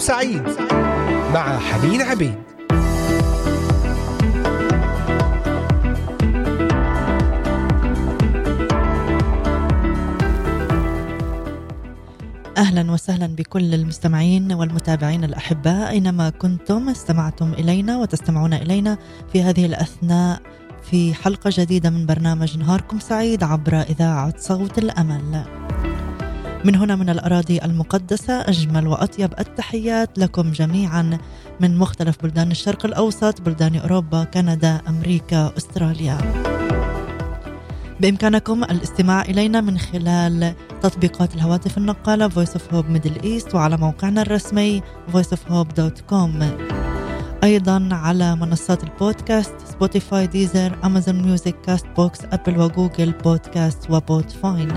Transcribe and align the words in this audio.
سعيد 0.00 0.42
مع 1.34 1.58
حنين 1.58 2.02
عبيد 2.02 2.34
أهلا 12.56 12.92
وسهلا 12.92 13.26
بكل 13.26 13.74
المستمعين 13.74 14.52
والمتابعين 14.52 15.24
الأحباء 15.24 15.90
أينما 15.90 16.30
كنتم 16.30 16.88
استمعتم 16.88 17.52
إلينا 17.52 17.98
وتستمعون 17.98 18.54
إلينا 18.54 18.98
في 19.32 19.42
هذه 19.42 19.66
الأثناء 19.66 20.40
في 20.90 21.14
حلقة 21.14 21.50
جديدة 21.54 21.90
من 21.90 22.06
برنامج 22.06 22.58
نهاركم 22.58 22.98
سعيد 22.98 23.42
عبر 23.42 23.80
إذاعة 23.80 24.34
صوت 24.38 24.78
الأمل. 24.78 25.59
من 26.64 26.74
هنا 26.74 26.96
من 26.96 27.10
الأراضي 27.10 27.58
المقدسة 27.64 28.40
أجمل 28.40 28.86
وأطيب 28.86 29.32
التحيات 29.38 30.18
لكم 30.18 30.52
جميعا 30.52 31.18
من 31.60 31.78
مختلف 31.78 32.22
بلدان 32.22 32.50
الشرق 32.50 32.86
الأوسط، 32.86 33.40
بلدان 33.40 33.76
أوروبا، 33.76 34.24
كندا، 34.24 34.80
أمريكا، 34.88 35.52
أستراليا. 35.56 36.18
بإمكانكم 38.00 38.64
الاستماع 38.64 39.22
إلينا 39.22 39.60
من 39.60 39.78
خلال 39.78 40.54
تطبيقات 40.82 41.34
الهواتف 41.34 41.78
النقالة 41.78 42.28
Voice 42.28 42.52
of 42.52 42.74
Hope 42.74 42.96
Middle 42.96 43.24
East 43.24 43.54
وعلى 43.54 43.76
موقعنا 43.76 44.22
الرسمي 44.22 44.82
voiceofhope.com 45.12 46.44
أيضا 47.44 47.88
على 47.92 48.36
منصات 48.36 48.84
البودكاست 48.84 49.54
Spotify 49.72 50.26
Deezer 50.26 50.78
Amazon 50.84 51.22
Music 51.22 51.60
Castbox 51.60 52.18
Apple 52.32 52.60
و 52.60 52.67
Google 52.67 53.12
Podcast 53.12 53.90
و 53.90 54.00
Podbean 54.00 54.72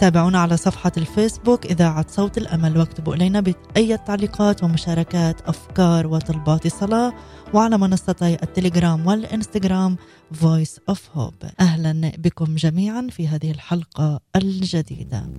تابعونا 0.00 0.38
على 0.38 0.56
صفحة 0.56 0.92
الفيسبوك 0.96 1.66
إذاعة 1.66 2.06
صوت 2.08 2.38
الأمل 2.38 2.78
واكتبوا 2.78 3.14
إلينا 3.14 3.40
بأي 3.40 3.96
تعليقات 3.96 4.64
ومشاركات 4.64 5.40
أفكار 5.40 6.06
وطلبات 6.06 6.68
صلاة 6.68 7.12
وعلى 7.54 7.78
منصتي 7.78 8.34
التليجرام 8.34 9.06
والإنستغرام 9.06 9.96
Voice 10.34 10.92
of 10.92 10.98
Hope. 11.16 11.46
أهلا 11.60 12.12
بكم 12.18 12.56
جميعا 12.56 13.06
في 13.10 13.28
هذه 13.28 13.50
الحلقة 13.50 14.20
الجديدة. 14.36 15.30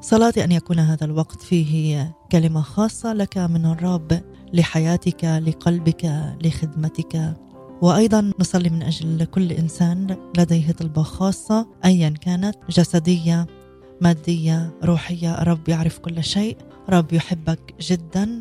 صلاتي 0.00 0.44
أن 0.44 0.52
يكون 0.52 0.78
هذا 0.78 1.04
الوقت 1.04 1.42
فيه 1.42 2.12
كلمة 2.32 2.62
خاصة 2.62 3.12
لك 3.12 3.38
من 3.38 3.66
الرب 3.66 4.22
لحياتك 4.52 5.24
لقلبك 5.24 6.34
لخدمتك. 6.42 7.34
وأيضا 7.82 8.32
نصلي 8.40 8.68
من 8.68 8.82
أجل 8.82 9.24
كل 9.24 9.52
إنسان 9.52 10.16
لديه 10.38 10.72
طلبة 10.72 11.02
خاصة 11.02 11.66
ايا 11.84 12.08
كانت 12.08 12.54
جسدية 12.70 13.46
مادية 14.00 14.74
روحية 14.84 15.42
رب 15.42 15.68
يعرف 15.68 15.98
كل 15.98 16.24
شيء 16.24 16.56
رب 16.88 17.12
يحبك 17.12 17.74
جدا. 17.80 18.40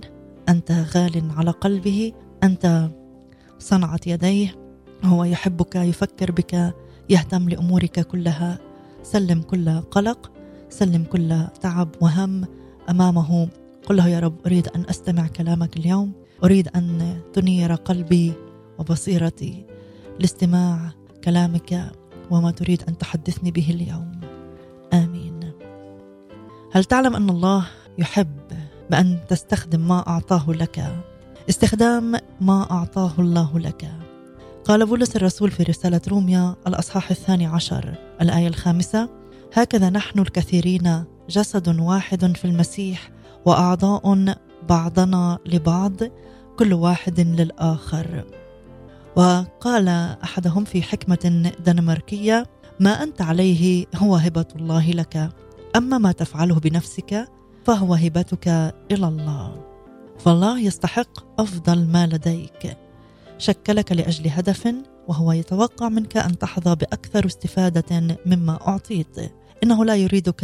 أنت 0.50 0.72
غال 0.72 1.32
على 1.38 1.52
قلبه 1.52 2.14
أنت 2.44 2.90
صنعه 3.60 4.00
يديه 4.08 4.56
هو 5.04 5.24
يحبك 5.24 5.76
يفكر 5.76 6.32
بك 6.32 6.74
يهتم 7.10 7.50
لأمورك 7.50 8.08
كلها. 8.08 8.60
سلم 9.04 9.42
كل 9.42 9.82
قلق 9.82 10.32
سلم 10.70 11.04
كل 11.04 11.48
تعب 11.62 11.90
وهم 12.02 12.46
أمامه. 12.90 13.48
قل 13.86 13.98
له 13.98 14.08
يا 14.08 14.20
رب 14.20 14.36
أريد 14.46 14.68
أن 14.68 14.86
أستمع 14.90 15.28
كلامك 15.28 15.78
اليوم 15.78 16.12
أريد 16.44 16.68
أن 16.76 17.20
تنير 17.34 17.76
قلبي. 17.76 18.34
وبصيرتي 18.84 19.66
لاستماع 20.20 20.92
كلامك 21.24 21.92
وما 22.32 22.52
تريد 22.52 22.84
أن 22.90 22.98
تحدثني 22.98 23.52
به 23.52 23.70
اليوم. 23.70 24.20
آمين. 24.94 25.52
هل 26.72 26.84
تعلم 26.84 27.16
أن 27.16 27.30
الله 27.30 27.66
يحب 27.98 28.38
بأن 28.92 29.20
تستخدم 29.30 29.88
ما 29.88 30.08
أعطاه 30.08 30.52
لك؟ 30.52 31.04
استخدام 31.50 32.16
ما 32.42 32.72
أعطاه 32.72 33.12
الله 33.20 33.60
لك. 33.60 33.92
قال 34.66 34.86
بولس 34.86 35.16
الرسول 35.16 35.52
في 35.52 35.64
رسالة 35.64 36.02
روميا 36.08 36.56
الأصحاح 36.68 37.12
الثاني 37.12 37.46
عشر 37.46 37.96
الآية 38.22 38.48
الخامسة 38.48 39.10
هكذا 39.54 39.90
نحن 39.90 40.20
الكثيرين 40.20 41.04
جسد 41.30 41.80
واحد 41.80 42.36
في 42.38 42.46
المسيح 42.46 43.12
وأعضاء 43.46 44.36
بعضنا 44.70 45.40
لبعض 45.46 45.94
كل 46.60 46.74
واحد 46.74 47.20
للآخر. 47.20 48.24
وقال 49.16 49.88
أحدهم 50.24 50.64
في 50.64 50.82
حكمة 50.82 51.52
دنماركية 51.66 52.46
ما 52.80 53.04
أنت 53.04 53.22
عليه 53.22 53.86
هو 53.96 54.16
هبة 54.16 54.46
الله 54.56 54.92
لك 54.92 55.30
أما 55.76 55.98
ما 55.98 56.12
تفعله 56.12 56.60
بنفسك 56.60 57.28
فهو 57.66 57.94
هبتك 57.94 58.48
إلى 58.92 59.08
الله. 59.08 59.66
فالله 60.20 60.60
يستحق 60.60 61.40
أفضل 61.40 61.88
ما 61.88 62.08
لديك. 62.08 62.78
شكلك 63.38 63.92
لأجل 63.92 64.30
هدف 64.30 64.76
وهو 65.08 65.32
يتوقع 65.32 65.90
منك 65.90 66.18
أن 66.18 66.38
تحظى 66.38 66.76
بأكثر 66.76 67.26
استفادة 67.26 68.18
مما 68.26 68.68
أعطيت. 68.68 69.18
إنه 69.64 69.86
لا 69.86 69.96
يريدك 69.96 70.44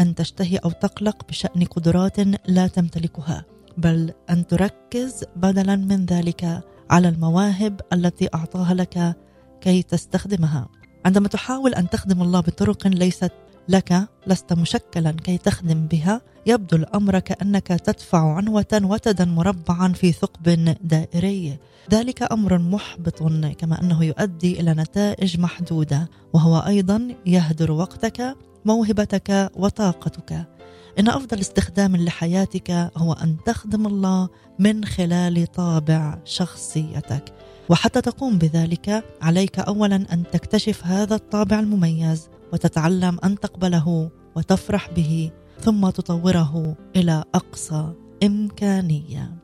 أن 0.00 0.14
تشتهي 0.14 0.56
أو 0.56 0.70
تقلق 0.70 1.28
بشأن 1.28 1.64
قدرات 1.64 2.16
لا 2.48 2.66
تمتلكها 2.66 3.44
بل 3.76 4.12
أن 4.30 4.46
تركز 4.46 5.24
بدلا 5.36 5.76
من 5.76 6.04
ذلك. 6.04 6.60
على 6.90 7.08
المواهب 7.08 7.80
التي 7.92 8.28
أعطاها 8.34 8.74
لك 8.74 9.16
كي 9.60 9.82
تستخدمها. 9.82 10.68
عندما 11.04 11.28
تحاول 11.28 11.74
أن 11.74 11.90
تخدم 11.90 12.22
الله 12.22 12.40
بطرق 12.40 12.86
ليست 12.86 13.32
لك 13.68 14.08
لست 14.26 14.52
مشكلا 14.52 15.10
كي 15.10 15.38
تخدم 15.38 15.86
بها. 15.86 16.20
يبدو 16.46 16.76
الأمر 16.76 17.18
كأنك 17.18 17.66
تدفع 17.66 18.34
عنوة 18.34 18.80
وتدا 18.82 19.24
مربعا 19.24 19.92
في 19.92 20.12
ثقب 20.12 20.74
دائري. 20.82 21.58
ذلك 21.92 22.32
أمر 22.32 22.58
محبط 22.58 23.22
كما 23.58 23.80
أنه 23.82 24.04
يؤدي 24.04 24.60
إلى 24.60 24.74
نتائج 24.74 25.40
محدودة 25.40 26.08
وهو 26.32 26.58
أيضا 26.58 27.14
يهدر 27.26 27.72
وقتك 27.72 28.36
موهبتك 28.64 29.50
وطاقتك. 29.56 30.57
إن 30.98 31.08
أفضل 31.08 31.40
استخدام 31.40 31.96
لحياتك 31.96 32.70
هو 32.96 33.12
أن 33.12 33.36
تخدم 33.44 33.86
الله 33.86 34.28
من 34.58 34.84
خلال 34.84 35.46
طابع 35.46 36.18
شخصيتك. 36.24 37.32
وحتى 37.68 38.00
تقوم 38.00 38.38
بذلك 38.38 39.04
عليك 39.22 39.58
اولا 39.58 39.96
أن 39.96 40.24
تكتشف 40.32 40.86
هذا 40.86 41.14
الطابع 41.14 41.60
المميز 41.60 42.28
وتتعلم 42.52 43.18
أن 43.24 43.40
تقبله 43.40 44.10
وتفرح 44.36 44.90
به 44.90 45.30
ثم 45.60 45.90
تطوره 45.90 46.76
إلى 46.96 47.24
أقصى 47.34 47.92
إمكانية. 48.22 49.34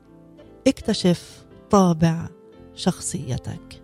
اكتشف 0.66 1.44
طابع 1.70 2.28
شخصيتك. 2.74 3.82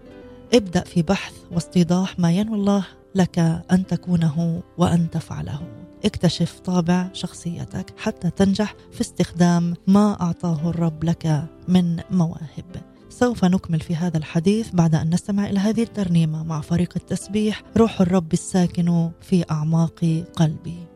ابدأ 0.54 0.84
في 0.84 1.02
بحث 1.02 1.34
واستيضاح 1.52 2.18
ما 2.18 2.32
ينوي 2.32 2.56
الله 2.56 2.86
لك 3.14 3.38
أن 3.72 3.86
تكونه 3.86 4.62
وأن 4.78 5.10
تفعله. 5.10 5.79
اكتشف 6.04 6.58
طابع 6.58 7.08
شخصيتك 7.12 7.94
حتى 7.98 8.30
تنجح 8.30 8.74
في 8.92 9.00
استخدام 9.00 9.74
ما 9.86 10.20
أعطاه 10.20 10.70
الرب 10.70 11.04
لك 11.04 11.44
من 11.68 12.00
مواهب. 12.10 12.90
سوف 13.08 13.44
نكمل 13.44 13.80
في 13.80 13.96
هذا 13.96 14.16
الحديث 14.18 14.70
بعد 14.70 14.94
أن 14.94 15.14
نستمع 15.14 15.50
إلى 15.50 15.58
هذه 15.58 15.82
الترنيمة 15.82 16.44
مع 16.44 16.60
فريق 16.60 16.92
التسبيح 16.96 17.62
روح 17.76 18.00
الرب 18.00 18.32
الساكن 18.32 19.10
في 19.20 19.44
أعماق 19.50 20.24
قلبي. 20.36 20.89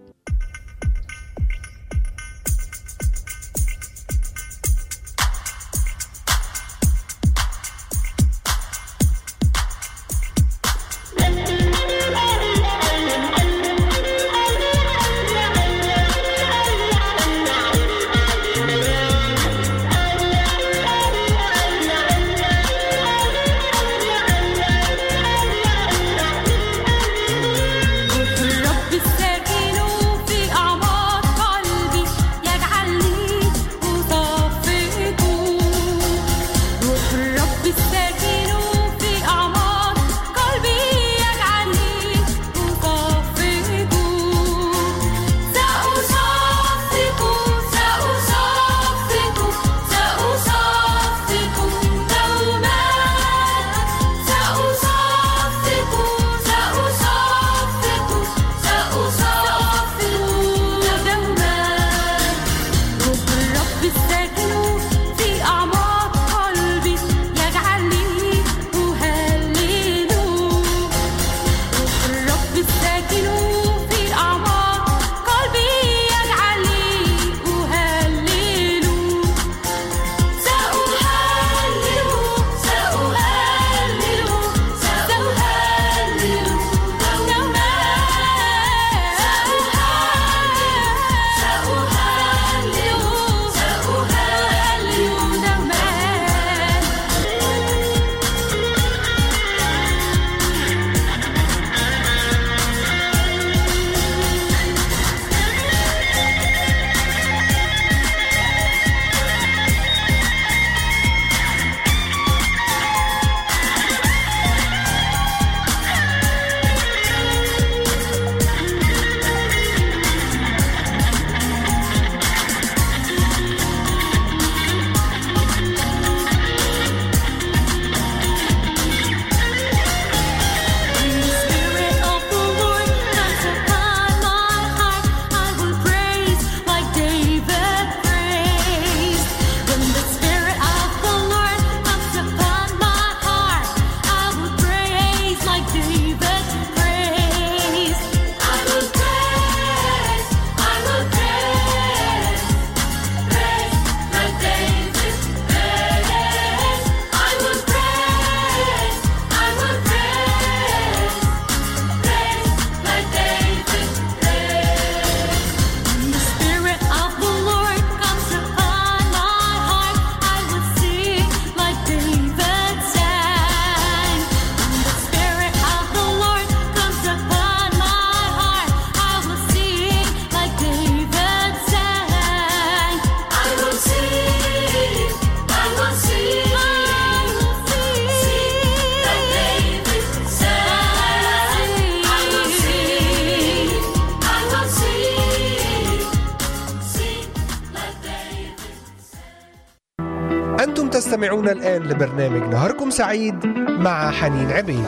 تستمعون 201.45 201.63
الآن 201.63 201.83
لبرنامج 201.83 202.43
نهاركم 202.43 202.91
سعيد 202.91 203.47
مع 203.69 204.11
حنين 204.11 204.51
عبيد 204.51 204.85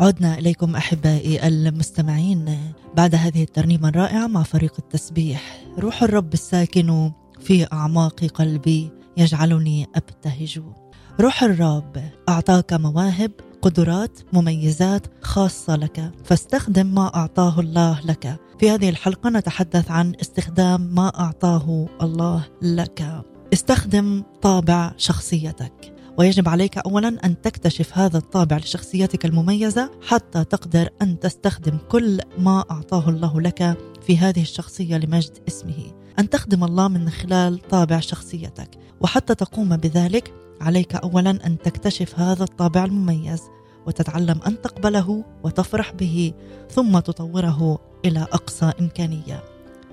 عدنا 0.00 0.38
إليكم 0.38 0.76
أحبائي 0.76 1.46
المستمعين 1.46 2.58
بعد 2.96 3.14
هذه 3.14 3.42
الترنيمة 3.42 3.88
الرائعة 3.88 4.26
مع 4.26 4.42
فريق 4.42 4.72
التسبيح. 4.78 5.60
روح 5.78 6.02
الرب 6.02 6.32
الساكن 6.32 7.12
في 7.40 7.66
أعماق 7.72 8.24
قلبي 8.24 8.90
يجعلني 9.16 9.86
أبتهج. 9.94 10.60
روح 11.20 11.42
الرب 11.42 12.02
أعطاك 12.28 12.72
مواهب 12.72 13.32
قدرات 13.62 14.18
مميزات 14.32 15.06
خاصة 15.22 15.76
لك. 15.76 16.12
فاستخدم 16.24 16.86
ما 16.94 17.14
أعطاه 17.14 17.60
الله 17.60 18.00
لك. 18.00 18.36
في 18.60 18.70
هذه 18.70 18.88
الحلقة 18.88 19.30
نتحدث 19.30 19.90
عن 19.90 20.14
استخدام 20.20 20.80
ما 20.94 21.20
أعطاه 21.20 21.86
الله 22.02 22.44
لك. 22.62 23.22
استخدم 23.52 24.22
طابع 24.42 24.92
شخصيتك. 24.96 25.94
ويجب 26.18 26.48
عليك 26.48 26.78
اولا 26.78 27.08
أن 27.24 27.40
تكتشف 27.40 27.98
هذا 27.98 28.18
الطابع 28.18 28.56
لشخصيتك 28.56 29.24
المميزة 29.24 29.90
حتى 30.02 30.44
تقدر 30.44 30.88
أن 31.02 31.18
تستخدم 31.20 31.78
كل 31.88 32.20
ما 32.38 32.64
أعطاه 32.70 33.08
الله 33.08 33.40
لك 33.40 33.78
في 34.06 34.18
هذه 34.18 34.42
الشخصية 34.42 34.96
لمجد 34.96 35.38
اسمه. 35.48 35.92
أن 36.18 36.30
تخدم 36.30 36.64
الله 36.64 36.88
من 36.88 37.10
خلال 37.10 37.58
طابع 37.58 38.00
شخصيتك. 38.00 38.70
وحتى 39.00 39.34
تقوم 39.34 39.76
بذلك 39.76 40.32
عليك 40.60 40.94
اولا 40.94 41.30
أن 41.30 41.58
تكتشف 41.58 42.20
هذا 42.20 42.44
الطابع 42.44 42.84
المميز 42.84 43.42
وتتعلم 43.86 44.40
أن 44.46 44.62
تقبله 44.62 45.24
وتفرح 45.42 45.92
به 45.92 46.32
ثم 46.70 46.98
تطوره 46.98 47.78
إلى 48.04 48.20
أقصى 48.20 48.72
إمكانية. 48.80 49.44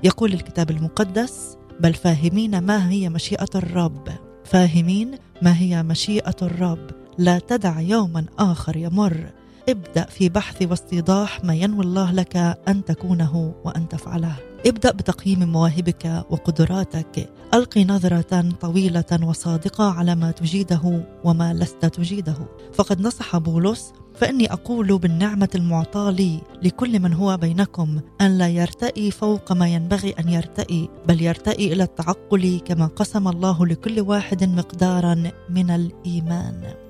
يقول 0.03 0.33
الكتاب 0.33 0.71
المقدس 0.71 1.57
بل 1.79 1.93
فاهمين 1.93 2.59
ما 2.59 2.89
هي 2.89 3.09
مشيئة 3.09 3.49
الرب. 3.55 4.09
فاهمين 4.45 5.17
ما 5.41 5.59
هي 5.59 5.83
مشيئة 5.83 6.35
الرب. 6.41 6.91
لا 7.17 7.39
تدع 7.39 7.79
يوما 7.79 8.25
آخر 8.39 8.75
يمر. 8.75 9.29
ابدأ 9.69 10.05
في 10.05 10.29
بحث 10.29 10.61
واستيضاح 10.61 11.43
ما 11.43 11.55
ينوي 11.55 11.83
الله 11.83 12.11
لك 12.11 12.37
أن 12.67 12.85
تكونه 12.85 13.53
وأن 13.63 13.87
تفعله. 13.87 14.35
ابدأ 14.67 14.91
بتقييم 14.91 15.51
مواهبك 15.51 16.25
وقدراتك. 16.29 17.29
ألقي 17.53 17.85
نظرة 17.85 18.51
طويلة 18.61 19.19
وصادقة 19.23 19.91
على 19.91 20.15
ما 20.15 20.31
تجيده 20.31 21.05
وما 21.23 21.53
لست 21.53 21.85
تجيده. 21.85 22.37
فقد 22.73 23.01
نصح 23.01 23.37
بولس 23.37 23.93
فإني 24.15 24.53
أقول 24.53 24.97
بالنعمة 24.97 25.49
المعطاة 25.55 26.11
لي 26.11 26.41
لكل 26.63 26.99
من 26.99 27.13
هو 27.13 27.37
بينكم 27.37 27.99
أن 28.21 28.37
لا 28.37 28.47
يرتئي 28.47 29.11
فوق 29.11 29.51
ما 29.51 29.67
ينبغي 29.67 30.11
أن 30.11 30.29
يرتئي 30.29 30.89
بل 31.07 31.21
يرتئي 31.21 31.73
إلى 31.73 31.83
التعقل 31.83 32.59
كما 32.65 32.85
قسم 32.85 33.27
الله 33.27 33.65
لكل 33.65 34.01
واحد 34.01 34.43
مقدارا 34.43 35.31
من 35.49 35.69
الإيمان. 35.69 36.84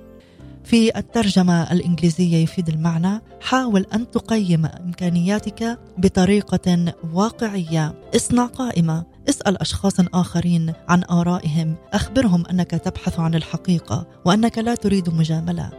في 0.66 0.98
الترجمة 0.98 1.72
الإنجليزية 1.72 2.36
يفيد 2.36 2.68
المعنى. 2.68 3.22
حاول 3.40 3.86
أن 3.94 4.10
تقيم 4.10 4.66
إمكانياتك 4.66 5.78
بطريقة 5.98 6.94
واقعية. 7.12 8.02
اصنع 8.16 8.46
قائمة. 8.46 9.04
اسأل 9.28 9.60
أشخاص 9.60 10.00
آخرين 10.00 10.72
عن 10.88 11.02
آرائهم. 11.10 11.74
أخبرهم 11.92 12.46
أنك 12.46 12.70
تبحث 12.70 13.20
عن 13.20 13.34
الحقيقة 13.34 14.06
وأنك 14.24 14.58
لا 14.58 14.74
تريد 14.74 15.08
مجاملة. 15.08 15.70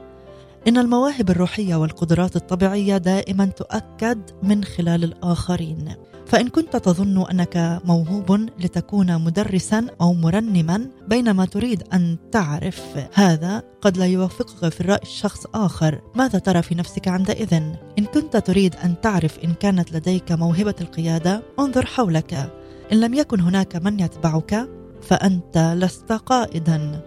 إن 0.67 0.77
المواهب 0.77 1.29
الروحية 1.29 1.75
والقدرات 1.75 2.35
الطبيعية 2.35 2.97
دائما 2.97 3.45
تؤكد 3.45 4.21
من 4.43 4.63
خلال 4.63 5.03
الآخرين. 5.03 5.95
فإن 6.27 6.47
كنت 6.47 6.75
تظن 6.75 7.25
أنك 7.31 7.81
موهوب 7.85 8.31
لتكون 8.59 9.21
مدرسا 9.21 9.87
أو 10.01 10.13
مرنما 10.13 10.87
بينما 11.07 11.45
تريد 11.45 11.83
أن 11.93 12.17
تعرف 12.31 12.81
هذا 13.13 13.63
قد 13.81 13.97
لا 13.97 14.05
يوافقك 14.05 14.69
في 14.69 14.81
الرأي 14.81 15.05
شخص 15.05 15.45
آخر 15.53 16.01
ماذا 16.15 16.39
ترى 16.39 16.61
في 16.61 16.75
نفسك 16.75 17.07
عندئذ؟ 17.07 17.53
إن 17.99 18.05
كنت 18.13 18.37
تريد 18.37 18.75
أن 18.83 19.01
تعرف 19.01 19.39
إن 19.39 19.53
كانت 19.53 19.93
لديك 19.93 20.31
موهبة 20.31 20.75
القيادة 20.81 21.43
انظر 21.59 21.85
حولك 21.85 22.33
إن 22.91 22.99
لم 22.99 23.13
يكن 23.13 23.39
هناك 23.39 23.75
من 23.75 23.99
يتبعك 23.99 24.67
فأنت 25.01 25.57
لست 25.77 26.11
قائدا 26.11 27.01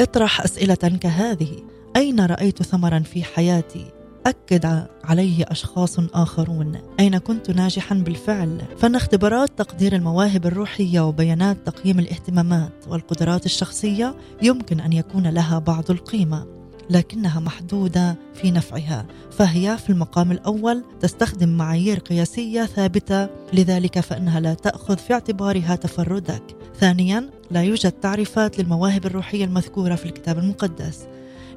اطرح 0.00 0.40
أسئلة 0.40 0.74
كهذه 0.74 1.56
أين 1.96 2.26
رأيت 2.26 2.62
ثمرا 2.62 2.98
في 2.98 3.24
حياتي؟ 3.24 3.93
أكد 4.26 4.86
عليه 5.04 5.44
أشخاص 5.48 5.98
آخرون 5.98 6.72
أين 7.00 7.18
كنت 7.18 7.50
ناجحا 7.50 7.94
بالفعل. 7.94 8.62
فإن 8.78 8.94
اختبارات 8.94 9.58
تقدير 9.58 9.94
المواهب 9.94 10.46
الروحية 10.46 11.00
وبيانات 11.00 11.66
تقييم 11.66 11.98
الاهتمامات 11.98 12.72
والقدرات 12.88 13.46
الشخصية 13.46 14.14
يمكن 14.42 14.80
أن 14.80 14.92
يكون 14.92 15.26
لها 15.26 15.58
بعض 15.58 15.90
القيمة 15.90 16.46
لكنها 16.90 17.40
محدودة 17.40 18.16
في 18.34 18.50
نفعها. 18.50 19.06
فهي 19.30 19.78
في 19.78 19.90
المقام 19.90 20.32
الأول 20.32 20.84
تستخدم 21.00 21.48
معايير 21.48 21.98
قياسية 21.98 22.64
ثابتة 22.64 23.28
لذلك 23.52 24.00
فإنها 24.00 24.40
لا 24.40 24.54
تأخذ 24.54 24.96
في 24.96 25.12
اعتبارها 25.12 25.76
تفردك. 25.76 26.42
ثانيا 26.80 27.30
لا 27.50 27.62
يوجد 27.62 27.92
تعريفات 27.92 28.58
للمواهب 28.58 29.06
الروحية 29.06 29.44
المذكورة 29.44 29.94
في 29.94 30.06
الكتاب 30.06 30.38
المقدس. 30.38 31.06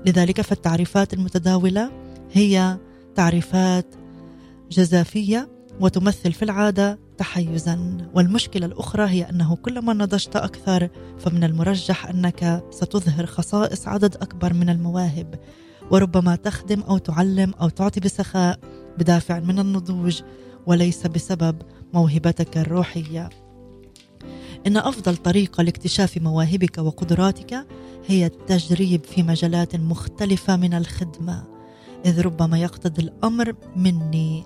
لذلك 0.06 0.42
فالتعريفات 0.42 1.14
المتداولة 1.14 2.07
هي 2.32 2.78
تعريفات 3.16 3.96
جزافية 4.72 5.50
وتمثل 5.80 6.34
في 6.34 6.44
العادة 6.44 7.00
تحيزا. 7.18 7.98
والمشكلة 8.14 8.66
الأخرى 8.66 9.06
هي 9.10 9.30
أنه 9.30 9.56
كلما 9.56 9.94
نضجت 9.94 10.36
أكثر 10.36 10.90
فمن 11.20 11.44
المرجح 11.44 12.06
أنك 12.06 12.64
ستظهر 12.72 13.26
خصائص 13.26 13.88
عدد 13.88 14.16
أكبر 14.16 14.54
من 14.54 14.70
المواهب. 14.70 15.40
وربما 15.92 16.36
تخدم 16.36 16.82
أو 16.82 16.98
تعلم 16.98 17.54
أو 17.62 17.70
تعطي 17.70 18.00
بسخاء 18.00 18.60
بدافع 18.98 19.40
من 19.40 19.60
النضوج 19.60 20.22
وليس 20.66 21.08
بسبب 21.08 21.62
موهبتك 21.94 22.58
الروحية. 22.58 23.30
إن 24.68 24.78
أفضل 24.78 25.18
طريقة 25.18 25.64
لاكتشاف 25.64 26.18
مواهبك 26.18 26.78
وقدراتك 26.78 27.68
هي 28.08 28.26
التجريب 28.26 29.04
في 29.04 29.24
مجالات 29.24 29.76
مختلفة 29.76 30.56
من 30.58 30.74
الخدمة. 30.74 31.57
إذ 32.08 32.22
ربما 32.22 32.58
يقتضي 32.60 33.02
الأمر 33.02 33.54
مني 33.76 34.44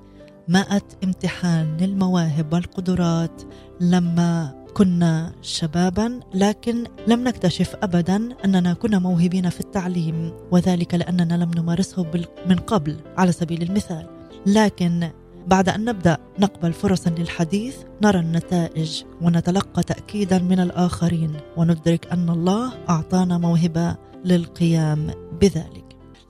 مائة 0.48 0.82
امتحان 1.04 1.78
للمواهب 1.78 2.54
والقدرات 2.54 3.42
لما 3.80 4.62
كنا 4.74 5.34
شبابا 5.42 6.20
لكن 6.34 6.84
لم 7.08 7.24
نكتشف 7.24 7.76
ابدا 7.84 8.30
أننا 8.46 8.74
كنا 8.74 9.00
موهبين 9.00 9.50
في 9.50 9.60
التعليم 9.60 10.34
وذلك 10.52 10.96
لأننا 10.96 11.34
لم 11.34 11.52
نمارسه 11.56 12.06
من 12.50 12.56
قبل 12.56 12.98
على 13.18 13.32
سبيل 13.32 13.62
المثال. 13.62 14.08
لكن 14.46 15.10
بعد 15.48 15.70
أن 15.70 15.86
نبدأ 15.86 16.18
نقبل 16.40 16.74
فرصا 16.74 17.10
للحديث 17.10 17.76
نرى 18.02 18.20
النتائج 18.20 19.04
ونتلقى 19.22 19.84
تاكيدا 19.84 20.40
من 20.40 20.60
الآخرين 20.60 21.34
وندرك 21.58 22.12
أن 22.12 22.30
الله 22.30 22.74
أعطانا 22.90 23.38
موهبة 23.38 23.96
للقيام 24.26 25.12
بذلك. 25.42 25.81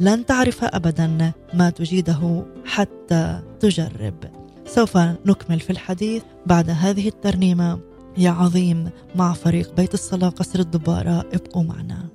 لن 0.01 0.25
تعرف 0.25 0.63
ابدا 0.63 1.31
ما 1.53 1.69
تجيده 1.69 2.45
حتى 2.65 3.41
تجرب. 3.59 4.15
سوف 4.65 4.97
نكمل 4.97 5.59
في 5.59 5.69
الحديث 5.69 6.23
بعد 6.45 6.69
هذه 6.69 7.07
الترنيمة. 7.07 7.79
يا 8.17 8.31
عظيم 8.31 8.89
مع 9.15 9.33
فريق 9.33 9.75
بيت 9.75 9.93
الصلاة 9.93 10.29
قصر 10.29 10.59
الدبارة 10.59 11.25
ابقوا 11.33 11.63
معنا. 11.63 12.09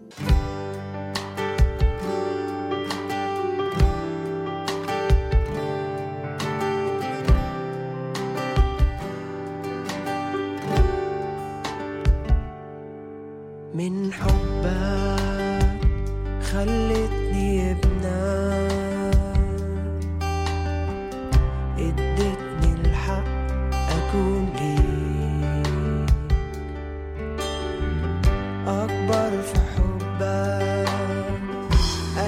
من 13.74 14.12
حبك 14.12 14.95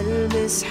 المس 0.07 0.63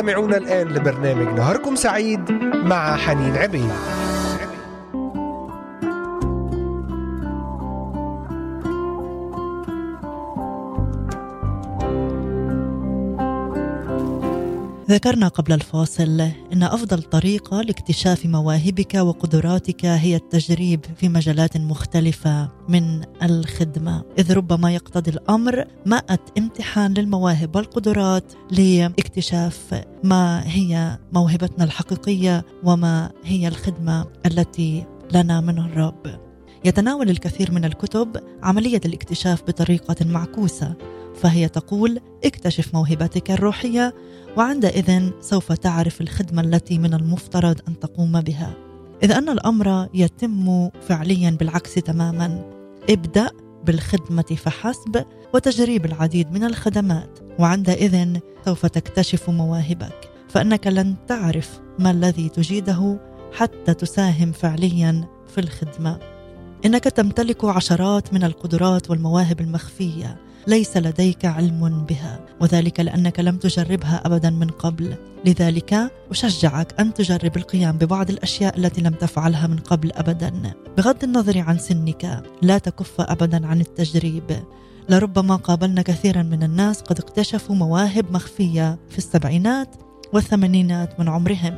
تستمعون 0.00 0.34
الآن 0.34 0.68
لبرنامج 0.68 1.38
نهاركم 1.38 1.76
سعيد 1.76 2.32
مع 2.64 2.96
حنين 2.96 3.36
عبيد. 3.36 3.99
ذكرنا 14.90 15.28
قبل 15.28 15.52
الفاصل 15.52 16.20
إن 16.52 16.62
أفضل 16.62 17.02
طريقة 17.02 17.62
لاكتشاف 17.62 18.26
مواهبك 18.26 18.94
وقدراتك 18.94 19.84
هي 19.84 20.16
التجريب 20.16 20.80
في 20.96 21.08
مجالات 21.08 21.56
مختلفة 21.56 22.48
من 22.68 23.02
الخدمة. 23.22 24.02
إذ 24.18 24.32
ربما 24.32 24.74
يقتضي 24.74 25.10
الأمر 25.10 25.64
ماءه 25.86 26.18
امتحان 26.38 26.94
للمواهب 26.94 27.56
والقدرات 27.56 28.32
لاكتشاف 28.50 29.84
ما 30.04 30.42
هي 30.46 30.98
موهبتنا 31.12 31.64
الحقيقية 31.64 32.44
وما 32.64 33.10
هي 33.24 33.48
الخدمة 33.48 34.06
التي 34.26 34.86
لنا 35.12 35.40
من 35.40 35.58
الرب. 35.58 36.20
يتناول 36.64 37.10
الكثير 37.10 37.52
من 37.52 37.64
الكتب 37.64 38.16
عملية 38.42 38.80
الاكتشاف 38.84 39.42
بطريقة 39.42 39.96
معكوسة 40.04 40.74
فهي 41.14 41.48
تقول 41.48 42.00
اكتشف 42.24 42.74
موهبتك 42.74 43.30
الروحية 43.30 43.94
وعندئذ 44.36 45.10
سوف 45.20 45.52
تعرف 45.52 46.00
الخدمة 46.00 46.42
التي 46.42 46.78
من 46.78 46.94
المفترض 46.94 47.60
أن 47.68 47.78
تقوم 47.78 48.20
بها. 48.20 48.54
إذ 49.02 49.12
أن 49.12 49.28
الأمر 49.28 49.88
يتم 49.94 50.68
فعليا 50.88 51.30
بالعكس 51.30 51.74
تماما. 51.74 52.50
ابدأ 52.90 53.30
بالخدمة 53.64 54.22
فحسب 54.22 55.04
وتجريب 55.34 55.84
العديد 55.84 56.32
من 56.32 56.44
الخدمات 56.44 57.18
وعندئذ 57.38 58.18
سوف 58.44 58.66
تكتشف 58.66 59.30
مواهبك. 59.30 60.10
فإنك 60.28 60.66
لن 60.66 60.94
تعرف 61.08 61.60
ما 61.78 61.90
الذي 61.90 62.28
تجيده 62.28 63.00
حتى 63.32 63.74
تساهم 63.74 64.32
فعليا 64.32 65.04
في 65.34 65.38
الخدمة. 65.38 65.98
إنك 66.64 66.84
تمتلك 66.84 67.44
عشرات 67.44 68.14
من 68.14 68.24
القدرات 68.24 68.90
والمواهب 68.90 69.40
المخفية 69.40 70.29
ليس 70.46 70.76
لديك 70.76 71.24
علم 71.24 71.84
بها 71.88 72.20
وذلك 72.40 72.80
لأنك 72.80 73.20
لم 73.20 73.36
تجربها 73.36 74.02
ابدا 74.06 74.30
من 74.30 74.48
قبل. 74.48 74.94
لذلك 75.24 75.90
أشجعك 76.10 76.80
أن 76.80 76.94
تجرب 76.94 77.36
القيام 77.36 77.78
ببعض 77.78 78.10
الأشياء 78.10 78.58
التي 78.58 78.80
لم 78.80 78.92
تفعلها 78.92 79.46
من 79.46 79.58
قبل 79.58 79.92
ابدا. 79.92 80.32
بغض 80.76 81.04
النظر 81.04 81.38
عن 81.38 81.58
سنك 81.58 82.22
لا 82.42 82.58
تكف 82.58 83.00
ابدا 83.00 83.46
عن 83.46 83.60
التجريب. 83.60 84.42
لربما 84.88 85.36
قابلنا 85.36 85.82
كثيرا 85.82 86.22
من 86.22 86.42
الناس 86.42 86.80
قد 86.80 86.98
اكتشفوا 86.98 87.54
مواهب 87.54 88.12
مخفية 88.12 88.78
في 88.90 88.98
السبعينات 88.98 89.76
والثمانينات 90.12 91.00
من 91.00 91.08
عمرهم. 91.08 91.54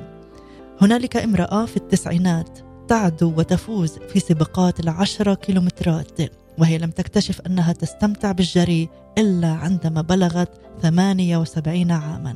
هنالك 0.81 1.17
امرأة 1.17 1.67
في 1.67 1.77
التسعينات 1.77 2.59
تعدو 2.89 3.33
وتفوز 3.37 3.99
في 4.13 4.21
سباقات 4.21 4.81
العشرة 4.81 5.35
كيلومترات. 5.35 6.42
وهي 6.59 6.79
لم 6.79 6.91
تكتشف 6.91 7.41
أنها 7.41 7.73
تستمتع 7.73 8.33
بالجري 8.33 8.89
إلا 9.19 9.49
عندما 9.49 10.03
بلغت 10.03 10.51
78 10.83 11.91
عاما. 11.91 12.35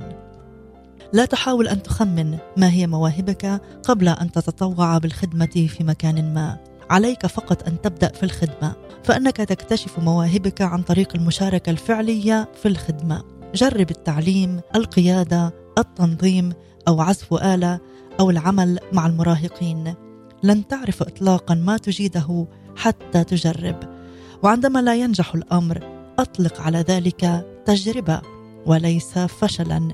لا 1.13 1.25
تحاول 1.25 1.69
أن 1.69 1.83
تخمن 1.83 2.39
ما 2.57 2.71
هي 2.71 2.87
مواهبك 2.87 3.61
قبل 3.83 4.09
أن 4.09 4.33
تتطوع 4.33 4.99
بالخدمة 4.99 5.67
في 5.69 5.85
مكان 5.85 6.35
ما. 6.35 6.59
عليك 6.91 7.27
فقط 7.27 7.69
أن 7.69 7.81
تبدأ 7.81 8.09
في 8.09 8.23
الخدمة 8.23 8.75
فإنك 9.05 9.37
تكتشف 9.37 9.99
مواهبك 9.99 10.63
عن 10.63 10.83
طريق 10.83 11.09
المشاركة 11.15 11.71
الفعلية 11.71 12.49
في 12.63 12.69
الخدمة. 12.69 13.23
جرب 13.55 13.91
التعليم 13.91 14.61
القيادة 14.75 15.55
التنظيم 15.79 16.53
أو 16.89 17.01
عزف 17.01 17.35
آلة 17.35 17.81
أو 18.21 18.31
العمل 18.31 18.79
مع 18.93 19.07
المراهقين. 19.07 19.95
لن 20.43 20.69
تعرف 20.69 21.03
إطلاقا 21.03 21.55
ما 21.55 21.77
تجيده 21.77 22.47
حتى 22.77 23.25
تجرب. 23.25 23.96
وعندما 24.43 24.83
لا 24.83 24.95
ينجح 24.95 25.35
الأمر 25.35 25.81
أطلق 26.19 26.61
على 26.61 26.79
ذلك 26.79 27.47
تجربة 27.67 28.21
وليس 28.67 29.19
فشلا 29.19 29.89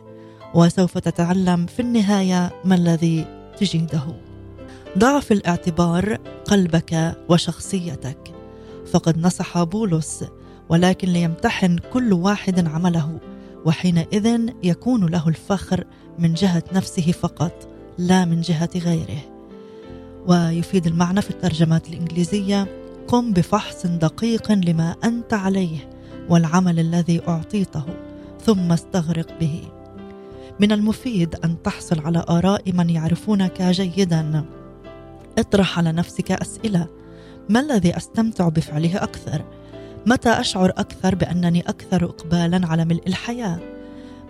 وسوف 0.55 0.98
تتعلم 0.98 1.66
في 1.66 1.81
النهاية 1.81 2.52
ما 2.64 2.74
الذي 2.74 3.26
تجيده. 3.59 4.02
ضع 4.98 5.20
في 5.20 5.35
الاعتبار 5.35 6.18
قلبك 6.44 7.16
وشخصيتك. 7.28 8.33
فقد 8.92 9.18
نصح 9.18 9.62
بولس 9.62 10.24
ولكن 10.68 11.09
ليمتحن 11.09 11.78
كل 11.92 12.12
واحد 12.12 12.68
عمله 12.68 13.18
وحينئذ 13.64 14.50
يكون 14.62 15.07
له 15.07 15.28
الفخر 15.28 15.85
من 16.18 16.35
جهة 16.35 16.62
نفسه 16.72 17.12
فقط 17.12 17.68
لا 17.98 18.24
من 18.24 18.40
جهة 18.40 18.70
غيره. 18.76 19.20
ويفيد 20.26 20.87
المعنى 20.87 21.22
في 21.22 21.31
الترجمات 21.31 21.88
الإنجليزية 21.88 22.81
قم 23.12 23.33
بفحص 23.33 23.87
دقيق 23.87 24.53
لما 24.53 24.96
أنت 25.05 25.35
عليه 25.35 25.90
والعمل 26.29 26.79
الذي 26.79 27.20
أعطيته 27.29 27.85
ثم 28.44 28.72
استغرق 28.72 29.38
به. 29.40 29.62
من 30.61 30.72
المفيد 30.72 31.35
أن 31.44 31.62
تحصل 31.62 32.01
على 32.01 32.25
آراء 32.29 32.72
من 32.72 32.90
يعرفونك 32.90 33.62
جيدا. 33.62 34.44
اطرح 35.38 35.79
على 35.79 35.92
نفسك 35.92 36.33
أسئلة. 36.33 36.87
ما 37.48 37.61
الذي 37.61 37.96
أستمتع 37.96 38.48
بفعله 38.48 39.03
أكثر؟ 39.03 39.44
متى 40.07 40.31
أشعر 40.31 40.70
أكثر 40.70 41.14
بأنني 41.14 41.61
أكثر 41.61 42.05
اقبالا 42.05 42.66
على 42.66 42.85
ملء 42.85 43.03
الحياة؟ 43.07 43.59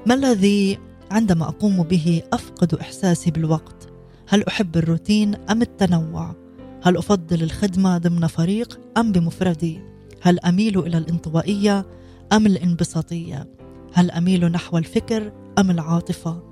ما 0.06 0.14
الذي 0.14 0.78
عندما 1.10 1.48
أقوم 1.48 1.82
به 1.82 2.22
أفقد 2.32 2.74
إحساسي 2.74 3.30
بالوقت؟ 3.30 3.88
هل 4.28 4.44
أحب 4.44 4.76
الروتين 4.76 5.34
أم 5.34 5.62
التنوع؟ 5.62 6.41
هل 6.84 6.96
أفضل 6.96 7.42
الخدمة 7.42 7.98
ضمن 7.98 8.26
فريق 8.26 8.80
أم 8.96 9.12
بمفردي؟ 9.12 9.80
هل 10.20 10.40
أميل 10.40 10.78
إلى 10.78 10.98
الانطوائية 10.98 11.86
أم 12.32 12.46
الانبساطية؟ 12.46 13.48
هل 13.92 14.10
أميل 14.10 14.44
نحو 14.44 14.78
الفكر 14.78 15.32
أم 15.58 15.70
العاطفة؟ 15.70 16.42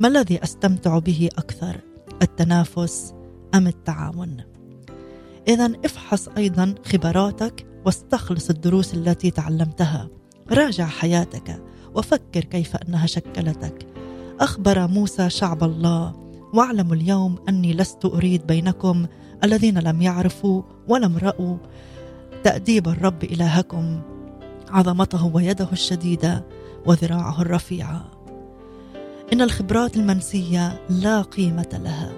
ما 0.00 0.08
الذي 0.08 0.42
أستمتع 0.42 0.98
به 0.98 1.28
أكثر 1.38 1.80
التنافس 2.22 3.14
أم 3.54 3.66
التعاون؟ 3.66 4.36
اذا 5.48 5.72
افحص 5.84 6.28
أيضا 6.28 6.74
خبراتك 6.86 7.66
واستخلص 7.86 8.50
الدروس 8.50 8.94
التي 8.94 9.30
تعلمتها. 9.30 10.08
راجع 10.50 10.86
حياتك 10.86 11.62
وفكر 11.94 12.40
كيف 12.40 12.76
أنها 12.76 13.06
شكلتك. 13.06 13.86
أخبر 14.40 14.86
موسى 14.86 15.30
شعب 15.30 15.64
الله 15.64 16.12
واعلموا 16.54 16.94
اليوم 16.94 17.36
أني 17.48 17.72
لست 17.72 18.04
أريد 18.04 18.46
بينكم 18.46 19.06
الذين 19.44 19.78
لم 19.78 20.02
يعرفوا 20.02 20.62
ولم 20.88 21.18
رأوا 21.18 21.56
تأديب 22.44 22.88
الرب 22.88 23.24
إلهكم 23.24 24.00
عظمته 24.70 25.26
ويده 25.34 25.68
الشديدة 25.72 26.44
وذراعه 26.86 27.42
الرفيعة 27.42 28.04
إن 29.32 29.42
الخبرات 29.42 29.96
المنسية 29.96 30.80
لا 30.90 31.22
قيمة 31.22 31.80
لها 31.84 32.12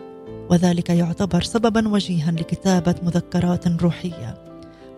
وذلك 0.51 0.91
يعتبر 0.91 1.43
سببا 1.43 1.89
وجيها 1.89 2.31
لكتابة 2.31 2.95
مذكرات 3.03 3.83
روحية. 3.83 4.47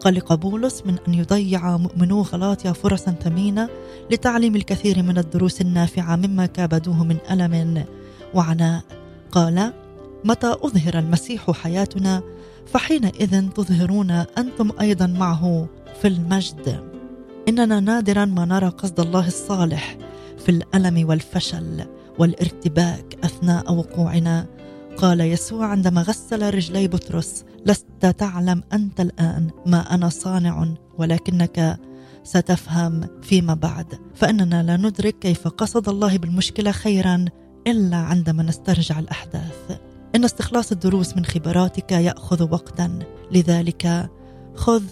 قلق 0.01 0.35
بولس 0.35 0.83
من 0.87 0.97
أن 1.09 1.15
يضيع 1.15 1.77
مؤمنو 1.77 2.23
غلاطيا 2.23 2.73
فرصا 2.73 3.11
ثمينة 3.11 3.69
لتعليم 4.11 4.57
الكثير 4.57 5.03
من 5.03 5.19
الدروس 5.19 5.61
النافعة 5.61 6.17
مما 6.17 6.47
كابدوه 6.47 7.05
من 7.05 7.17
ألم 7.31 7.85
وعناء. 8.35 8.83
قال 9.33 9.73
متى 10.25 10.57
أظهر 10.63 10.99
المسيح 10.99 11.51
حياتنا 11.51 12.23
فحينئذ 12.67 13.49
تظهرون 13.49 14.11
أنتم 14.11 14.71
أيضا 14.81 15.07
معه 15.07 15.69
في 16.03 16.09
المجد. 16.09 16.85
إننا 17.49 17.81
نادرا 17.81 18.25
ما 18.25 18.45
نرى 18.45 18.69
قصد 18.69 19.01
الله 19.01 19.27
الصالح 19.27 19.97
في 20.39 20.49
الألم 20.49 21.09
والفشل 21.09 21.85
والارتباك 22.19 23.19
أثناء 23.25 23.73
وقوعنا. 23.73 24.47
قال 24.97 25.21
يسوع 25.21 25.67
عندما 25.67 26.03
غسل 26.03 26.55
رجلي 26.55 26.89
بطرس 26.89 27.45
لست 27.67 28.07
تعلم 28.19 28.63
أنت 28.73 29.01
الآن 29.01 29.51
ما 29.67 29.95
أنا 29.95 30.09
صانع 30.09 30.69
ولكنك 30.99 31.79
ستفهم 32.25 33.01
فيما 33.23 33.55
بعد. 33.55 33.87
فإننا 34.15 34.63
لا 34.63 34.77
ندرك 34.77 35.19
كيف 35.19 35.49
قصد 35.49 35.89
الله 35.89 36.19
بالمشكلة 36.19 36.71
خيرا 36.71 37.25
إلا 37.67 37.97
عندما 37.97 38.43
نسترجع 38.43 38.99
الأحداث. 38.99 39.79
إن 40.15 40.25
استخلاص 40.25 40.73
الدروس 40.73 41.17
من 41.17 41.25
خبراتك 41.25 41.93
يأخذ 41.93 42.53
وقتا. 42.53 42.99
لذلك 43.33 44.11
خذ 44.55 44.83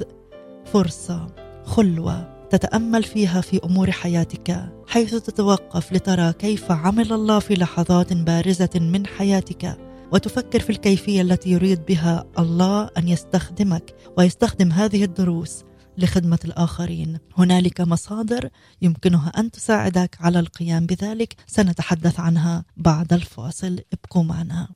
فرصة 0.65 1.27
خلوة 1.65 2.37
تتأمل 2.51 3.03
فيها 3.03 3.41
في 3.41 3.61
أمور 3.65 3.91
حياتك 3.91 4.73
حيث 4.89 5.15
تتوقف 5.15 5.93
لترى 5.93 6.33
كيف 6.33 6.71
عمل 6.71 7.13
الله 7.13 7.39
في 7.39 7.55
لحظات 7.55 8.13
بارزة 8.13 8.71
من 8.75 9.07
حياتك 9.07 9.79
وتفكر 10.13 10.61
في 10.61 10.71
الكيفية 10.71 11.23
التي 11.23 11.51
يريد 11.51 11.85
بها 11.87 12.25
الله 12.39 12.91
أن 12.99 13.09
يستخدمك 13.09 13.95
ويستخدم 14.19 14.73
هذه 14.73 15.05
الدروس 15.05 15.65
لخدمة 15.99 16.39
الآخرين. 16.45 17.19
هنالك 17.39 17.81
مصادر 17.81 18.49
يمكنها 18.83 19.29
أن 19.29 19.51
تساعدك 19.51 20.17
على 20.21 20.41
القيام 20.41 20.87
بذلك 20.87 21.35
سنتحدث 21.47 22.21
عنها 22.21 22.65
بعد 22.77 23.13
الفاصل. 23.13 23.81
ابقوا 23.93 24.23
معنا. 24.23 24.69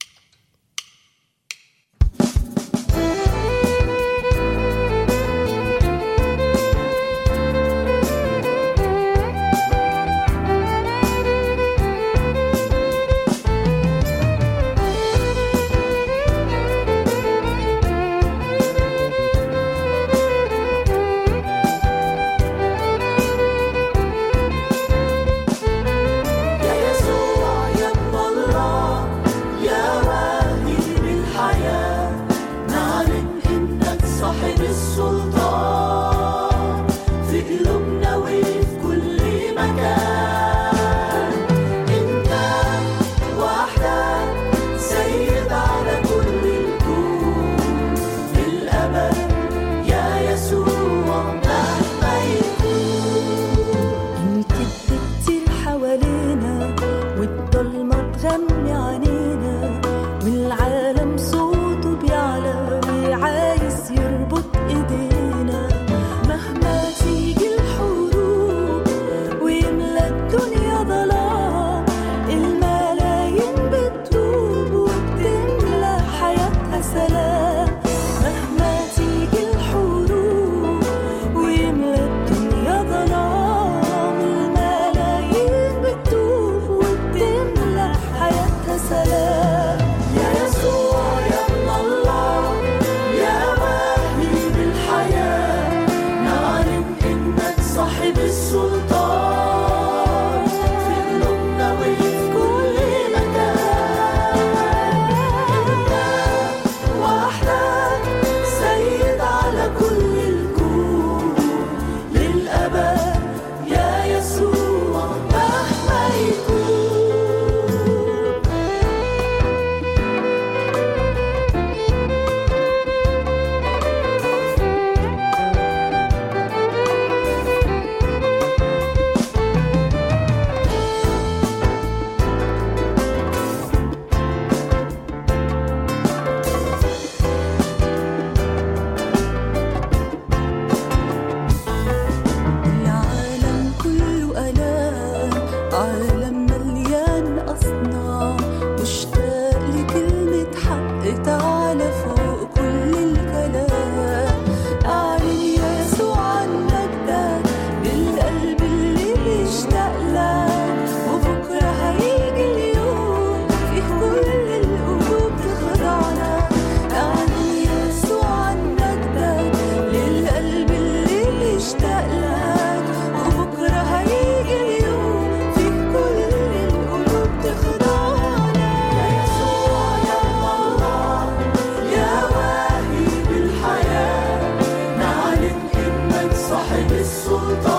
Jesús. 187.11 187.70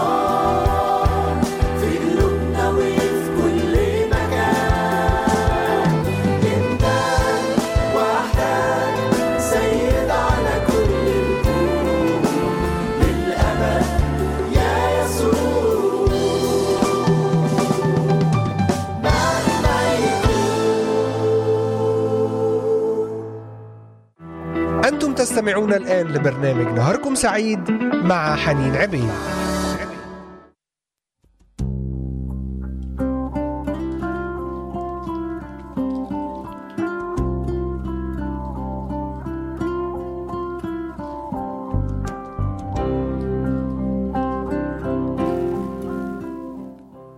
تستمعون 25.41 25.73
الآن 25.73 26.07
لبرنامج 26.07 26.65
نهاركم 26.77 27.15
سعيد 27.15 27.71
مع 28.03 28.35
حنين 28.35 28.75
عبيد. 28.75 29.09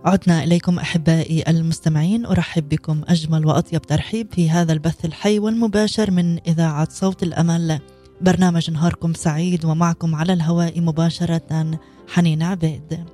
عدنا 0.04 0.44
إليكم 0.44 0.78
أحبائي 0.78 1.44
المستمعين 1.48 2.26
أرحب 2.26 2.68
بكم 2.68 3.02
أجمل 3.08 3.46
وأطيب 3.46 3.82
ترحيب 3.82 4.32
في 4.32 4.50
هذا 4.50 4.72
البث 4.72 5.04
الحي 5.04 5.38
والمباشر 5.38 6.10
من 6.10 6.38
إذاعة 6.38 6.88
صوت 6.90 7.22
الأمل. 7.22 7.80
برنامج 8.20 8.70
نهاركم 8.70 9.14
سعيد 9.14 9.64
ومعكم 9.64 10.14
على 10.14 10.32
الهواء 10.32 10.80
مباشرة 10.80 11.78
حنين 12.08 12.42
عبيد. 12.42 13.04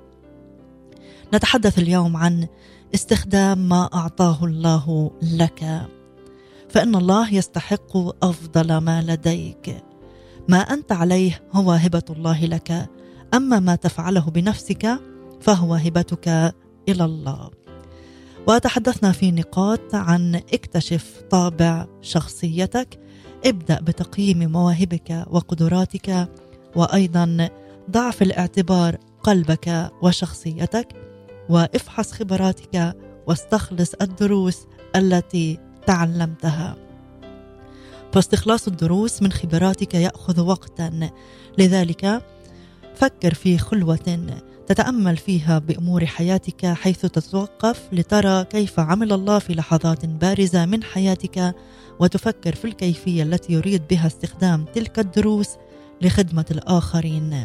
نتحدث 1.34 1.78
اليوم 1.78 2.16
عن 2.16 2.46
استخدام 2.94 3.68
ما 3.68 3.88
أعطاه 3.94 4.44
الله 4.44 5.10
لك. 5.22 5.88
فإن 6.68 6.94
الله 6.94 7.34
يستحق 7.34 7.96
أفضل 8.24 8.76
ما 8.76 9.02
لديك. 9.02 9.82
ما 10.48 10.58
أنت 10.58 10.92
عليه 10.92 11.42
هو 11.52 11.72
هبة 11.72 12.02
الله 12.10 12.44
لك. 12.44 12.88
أما 13.34 13.60
ما 13.60 13.74
تفعله 13.74 14.30
بنفسك 14.30 15.00
فهو 15.40 15.74
هبتك 15.74 16.28
إلى 16.88 17.04
الله. 17.04 17.50
وتحدثنا 18.46 19.12
في 19.12 19.30
نقاط 19.30 19.94
عن 19.94 20.34
اكتشف 20.34 21.22
طابع 21.30 21.86
شخصيتك 22.02 23.00
ابدأ 23.46 23.81
بتقييم 23.81 24.53
مواهبك 24.53 25.24
وقدراتك 25.31 26.29
وأيضا 26.76 27.48
ضع 27.90 28.11
في 28.11 28.24
الاعتبار 28.24 28.96
قلبك 29.22 29.90
وشخصيتك 30.03 30.88
وافحص 31.48 32.12
خبراتك 32.12 32.96
واستخلص 33.26 33.94
الدروس 34.03 34.59
التي 34.96 35.59
تعلمتها. 35.87 36.76
فاستخلاص 38.12 38.68
الدروس 38.68 39.22
من 39.22 39.33
خبراتك 39.33 39.94
يأخذ 39.94 40.40
وقتا. 40.40 41.11
لذلك 41.59 42.22
فكر 42.94 43.35
في 43.35 43.59
خلوة 43.59 44.26
تتأمل 44.66 45.16
فيها 45.16 45.59
بأمور 45.59 46.07
حياتك 46.07 46.66
حيث 46.66 47.00
تتوقف 47.00 47.88
لترى 47.92 48.44
كيف 48.44 48.81
عمل 48.81 49.12
الله 49.12 49.38
في 49.38 49.55
لحظات 49.55 50.07
بارزة 50.07 50.66
من 50.66 50.83
حياتك 50.83 51.55
وتفكر 52.00 52.54
في 52.54 52.64
الكيفية 52.64 53.22
التي 53.22 53.52
يريد 53.52 53.82
بها 53.90 54.06
استخدام 54.06 54.64
تلك 54.64 54.98
الدروس 54.98 55.48
لخدمة 56.02 56.44
الآخرين. 56.50 57.44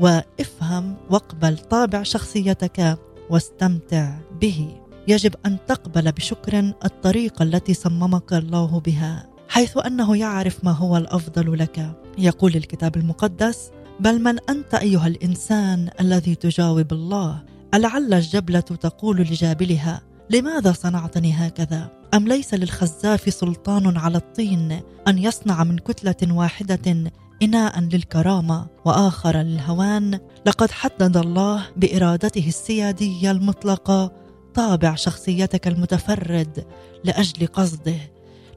وافهم 0.00 0.96
واقبل 1.10 1.58
طابع 1.58 2.02
شخصيتك 2.02 2.98
واستمتع 3.30 4.18
به. 4.40 4.68
يجب 5.08 5.34
أن 5.46 5.56
تقبل 5.66 6.12
بشكر 6.12 6.72
الطريقة 6.84 7.42
التي 7.42 7.74
صممك 7.74 8.32
الله 8.32 8.80
بها 8.80 9.28
حيث 9.48 9.76
أنه 9.86 10.16
يعرف 10.16 10.64
ما 10.64 10.70
هو 10.70 10.96
الأفضل 10.96 11.58
لك. 11.58 11.92
يقول 12.18 12.56
الكتاب 12.56 12.96
المقدس 12.96 13.70
بل 14.00 14.22
من 14.22 14.38
أنت 14.48 14.74
أيها 14.74 15.06
الإنسان 15.06 15.90
الذي 16.00 16.34
تجاوب 16.34 16.92
الله 16.92 17.42
ألعل 17.74 18.14
الجبلة 18.14 18.60
تقول 18.60 19.16
لجابلها 19.20 20.02
لماذا 20.30 20.72
صنعتني 20.72 21.32
هكذا؟ 21.32 21.97
أم 22.14 22.28
ليس 22.28 22.54
للخزاف 22.54 23.34
سلطان 23.34 23.96
على 23.96 24.18
الطين 24.18 24.80
أن 25.08 25.18
يصنع 25.18 25.64
من 25.64 25.78
كتلة 25.78 26.34
واحدة 26.34 27.10
إناء 27.42 27.80
للكرامة 27.80 28.66
وآخر 28.84 29.36
للهوان؟ 29.36 30.20
لقد 30.46 30.70
حدد 30.70 31.16
الله 31.16 31.66
بإرادته 31.76 32.48
السيادية 32.48 33.30
المطلقة 33.30 34.12
طابع 34.54 34.94
شخصيتك 34.94 35.68
المتفرد 35.68 36.66
لأجل 37.04 37.46
قصده. 37.46 37.98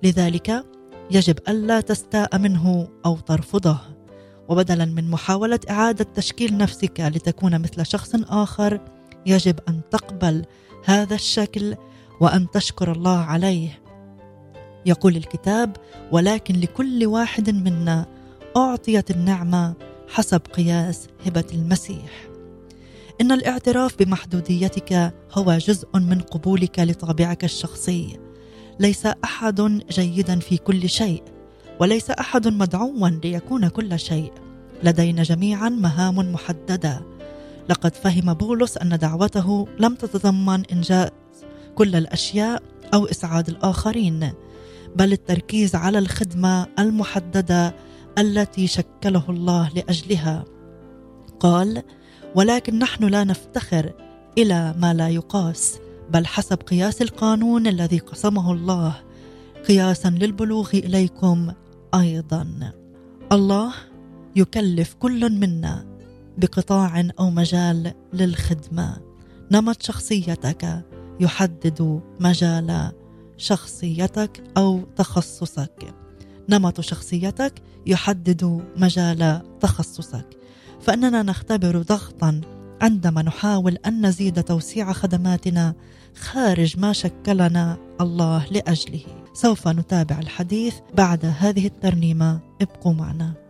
لذلك 0.04 0.66
يجب 1.12 1.40
ألا 1.48 1.82
تستاء 1.82 2.38
منه 2.38 2.88
أو 3.06 3.20
ترفضه. 3.20 3.78
وبدلا 4.50 4.86
من 4.86 5.10
محاولة 5.10 5.60
إعادة 5.70 6.04
تشكيل 6.04 6.58
نفسك 6.58 7.00
لتكون 7.00 7.62
مثل 7.62 7.86
شخص 7.86 8.16
آخر 8.16 8.82
يجب 9.26 9.60
أن 9.70 9.82
تقبل 9.92 10.46
هذا 10.86 11.16
الشكل 11.16 11.76
وأن 12.22 12.52
تشكر 12.52 12.92
الله 12.92 13.18
عليه. 13.18 13.82
يقول 14.86 15.18
الكتاب 15.18 15.78
ولكن 16.12 16.56
لكل 16.56 17.06
واحد 17.06 17.50
منا 17.50 18.06
أعطيت 18.58 19.12
النعمة 19.12 19.74
حسب 20.10 20.42
قياس 20.54 21.08
هبة 21.26 21.46
المسيح. 21.54 22.28
إن 23.22 23.32
الاعتراف 23.32 23.96
بمحدوديتك 24.00 25.14
هو 25.32 25.58
جزء 25.58 25.88
من 25.94 26.22
قبولك 26.22 26.80
لطابعك 26.80 27.44
الشخصي. 27.44 28.20
ليس 28.80 29.06
أحد 29.06 29.82
جيدا 29.90 30.40
في 30.40 30.58
كل 30.58 30.90
شيء 30.90 31.24
وليس 31.80 32.12
أحد 32.12 32.48
مدعوا 32.48 33.10
ليكون 33.10 33.68
كل 33.68 34.00
شيء. 34.00 34.32
لدينا 34.84 35.24
جميعا 35.24 35.70
مهام 35.70 36.34
محددة. 36.34 37.02
لقد 37.70 37.96
فهم 37.96 38.34
بولس 38.34 38.78
أن 38.78 38.98
دعوته 38.98 39.68
لم 39.80 39.96
تتضمن 39.96 40.64
انجاز 40.72 41.10
كل 41.76 41.96
الأشياء 41.96 42.64
أو 42.94 43.06
إسعاد 43.06 43.50
الآخرين 43.50 44.34
بل 44.96 45.12
التركيز 45.12 45.76
على 45.76 46.00
الخدمة 46.00 46.68
المحددة 46.80 47.76
التي 48.18 48.68
شكله 48.68 49.24
الله 49.30 49.70
لأجلها. 49.76 50.46
قال 51.40 51.84
ولكن 52.36 52.80
نحن 52.80 53.04
لا 53.04 53.24
نفتخر 53.24 53.94
إلى 54.38 54.74
ما 54.78 54.94
لا 54.94 55.10
يقاس 55.10 55.80
بل 56.10 56.26
حسب 56.26 56.58
قياس 56.58 57.02
القانون 57.02 57.68
الذي 57.68 57.98
قسمه 57.98 58.52
الله 58.52 58.96
قياسا 59.68 60.08
للبلوغ 60.08 60.70
إليكم 60.74 61.52
أيضا. 61.96 62.74
الله 63.32 63.74
يكلف 64.36 64.94
كل 64.94 65.40
منا 65.40 65.86
بقطاع 66.38 67.10
أو 67.20 67.30
مجال 67.30 67.94
للخدمة. 68.14 68.98
نمط 69.52 69.84
شخصيتك 69.84 70.84
يحدد 71.19 72.02
مجال 72.19 72.91
شخصيتك 73.38 74.43
أو 74.58 74.82
تخصصك. 74.95 75.93
نمط 76.50 76.82
شخصيتك 76.82 77.54
يحدد 77.86 78.62
مجال 78.78 79.41
تخصصك. 79.60 80.26
فإننا 80.82 81.24
نختبر 81.24 81.82
ضغطا 81.82 82.41
عندما 82.82 83.21
نحاول 83.21 83.78
أن 83.86 84.06
نزيد 84.06 84.43
توسيع 84.43 84.93
خدماتنا 84.93 85.74
خارج 86.19 86.80
ما 86.80 86.93
شكلنا 86.93 87.78
الله 88.02 88.45
لأجله. 88.52 89.02
سوف 89.34 89.67
نتابع 89.67 90.19
الحديث 90.19 90.76
بعد 90.93 91.34
هذه 91.39 91.67
الترنيمة. 91.67 92.39
ابقوا 92.62 92.93
معنا. 92.93 93.40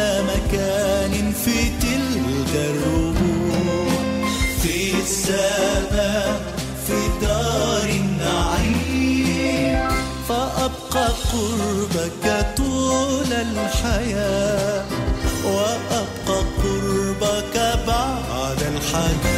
أحلى 0.00 0.22
مكان 0.22 1.32
في 1.32 1.68
تلك 1.80 2.54
الربوع 2.54 3.88
في 4.62 4.92
السماء 5.02 6.40
في 6.86 6.98
دار 7.20 7.88
النعيم. 7.88 9.88
فأبقى 10.28 11.08
قربك 11.32 12.46
طول 12.56 13.32
الحياة 13.32 14.84
وأبقى 15.44 16.44
قربك 16.58 17.56
بعد 17.86 18.62
الحياة 18.62 19.29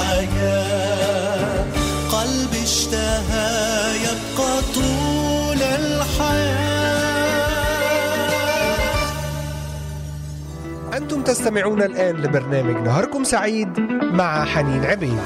الحياة. 0.00 1.64
قلبي 2.12 2.62
اشتهى 2.62 3.96
يبقى 3.96 4.62
طول 4.74 5.62
الحياة. 5.62 6.70
أنتم 10.96 11.22
تستمعون 11.22 11.82
الآن 11.82 12.16
لبرنامج 12.16 12.76
نهاركم 12.86 13.24
سعيد 13.24 13.80
مع 14.02 14.44
حنين 14.44 14.84
عبيد. 14.84 15.18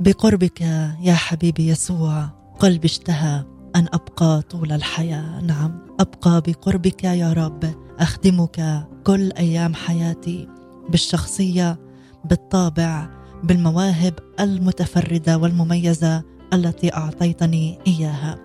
بقربك 0.00 0.60
يا 1.00 1.14
حبيبي 1.14 1.68
يسوع 1.68 2.28
قلبي 2.58 2.86
اشتهى 2.86 3.44
أن 3.76 3.88
أبقى 3.92 4.42
طول 4.50 4.72
الحياة. 4.72 5.40
نعم. 5.40 5.89
أبقى 6.00 6.40
بقربك 6.40 7.04
يا 7.04 7.32
رب. 7.32 7.74
أخدمك 7.98 8.86
كل 9.06 9.32
أيام 9.32 9.74
حياتي 9.74 10.48
بالشخصية 10.88 11.78
بالطابع 12.24 13.08
بالمواهب 13.44 14.14
المتفردة 14.40 15.38
والمميزة 15.38 16.22
التي 16.52 16.94
أعطيتني 16.94 17.78
إياها. 17.86 18.38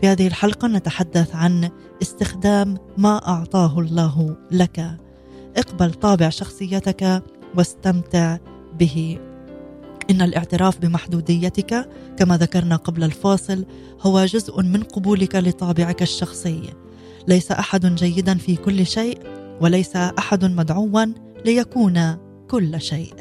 في 0.00 0.08
هذه 0.08 0.26
الحلقة 0.26 0.68
نتحدث 0.68 1.34
عن 1.34 1.70
استخدام 2.02 2.76
ما 2.98 3.28
أعطاه 3.28 3.78
الله 3.78 4.36
لك. 4.50 4.98
اقبل 5.56 5.94
طابع 5.94 6.28
شخصيتك 6.28 7.22
واستمتع 7.56 8.38
به. 8.78 9.18
إن 10.10 10.22
الاعتراف 10.22 10.78
بمحدوديتك 10.78 11.88
كما 12.16 12.36
ذكرنا 12.36 12.76
قبل 12.76 13.04
الفاصل 13.04 13.64
هو 14.00 14.24
جزء 14.24 14.62
من 14.62 14.82
قبولك 14.82 15.34
لطابعك 15.34 16.02
الشخصي. 16.02 16.62
ليس 17.28 17.52
أحد 17.52 17.86
جيدا 17.86 18.34
في 18.34 18.56
كل 18.56 18.86
شيء 18.86 19.18
وليس 19.60 19.96
أحد 19.96 20.44
مدعوا 20.44 21.04
ليكون 21.44 22.16
كل 22.50 22.80
شيء. 22.80 23.14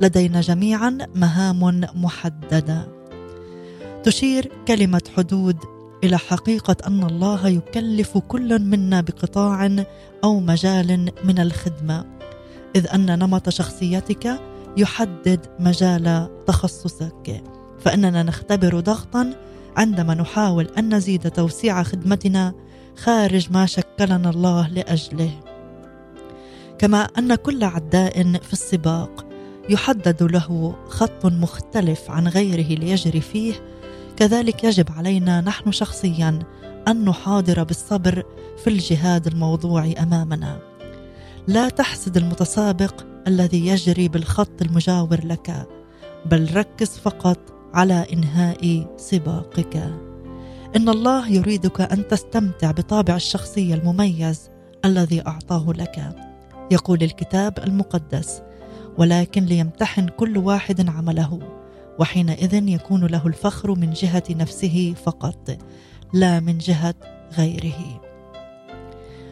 لدينا 0.00 0.40
جميعا 0.40 0.98
مهام 1.14 1.80
محددة. 1.94 2.88
تشير 4.02 4.52
كلمة 4.68 5.02
حدود 5.16 5.56
إلى 6.04 6.18
حقيقة 6.18 6.76
أن 6.86 7.04
الله 7.04 7.48
يكلف 7.48 8.18
كل 8.18 8.62
منا 8.62 9.00
بقطاع 9.00 9.84
أو 10.24 10.40
مجال 10.40 11.10
من 11.24 11.38
الخدمة. 11.38 12.04
إذ 12.76 12.86
أن 12.94 13.18
نمط 13.18 13.48
شخصيتك 13.48 14.40
يحدد 14.76 15.46
مجال 15.58 16.28
تخصصك. 16.46 17.42
فإننا 17.78 18.22
نختبر 18.22 18.80
ضغطا 18.80 19.34
عندما 19.76 20.14
نحاول 20.14 20.68
أن 20.78 20.94
نزيد 20.94 21.30
توسيع 21.30 21.82
خدمتنا 21.82 22.54
خارج 22.96 23.52
ما 23.52 23.66
شكلنا 23.66 24.30
الله 24.30 24.68
لأجله. 24.68 25.30
كما 26.78 27.08
أن 27.18 27.34
كل 27.34 27.64
عداء 27.64 28.22
في 28.22 28.52
السباق 28.52 29.26
يحدد 29.70 30.22
له 30.22 30.74
خط 30.88 31.26
مختلف 31.26 32.10
عن 32.10 32.28
غيره 32.28 32.78
ليجري 32.78 33.20
فيه 33.20 33.54
كذلك 34.16 34.64
يجب 34.64 34.86
علينا 34.96 35.40
نحن 35.40 35.72
شخصيا 35.72 36.38
أن 36.88 37.04
نحاضر 37.04 37.64
بالصبر 37.64 38.22
في 38.64 38.70
الجهاد 38.70 39.26
الموضوع 39.26 39.92
أمامنا. 40.02 40.58
لا 41.48 41.68
تحسد 41.68 42.16
المتسابق 42.16 43.15
الذي 43.26 43.66
يجري 43.66 44.08
بالخط 44.08 44.62
المجاور 44.62 45.26
لك 45.26 45.66
بل 46.26 46.56
ركز 46.56 46.98
فقط 46.98 47.38
على 47.74 48.06
إنهاء 48.12 48.86
سباقك. 48.96 49.76
إن 50.76 50.88
الله 50.88 51.28
يريدك 51.28 51.80
أن 51.80 52.08
تستمتع 52.08 52.70
بطابع 52.70 53.16
الشخصيه 53.16 53.74
المميز 53.74 54.50
الذي 54.84 55.26
أعطاه 55.26 55.72
لك. 55.72 56.16
يقول 56.70 57.02
الكتاب 57.02 57.58
المقدس 57.58 58.42
ولكن 58.98 59.44
ليمتحن 59.44 60.08
كل 60.08 60.38
واحد 60.38 60.88
عمله 60.88 61.40
وحينئذ 61.98 62.68
يكون 62.68 63.06
له 63.06 63.26
الفخر 63.26 63.74
من 63.74 63.90
جهة 63.90 64.24
نفسه 64.30 64.94
فقط 65.04 65.58
لا 66.12 66.40
من 66.40 66.58
جهة 66.58 66.94
غيره. 67.38 68.00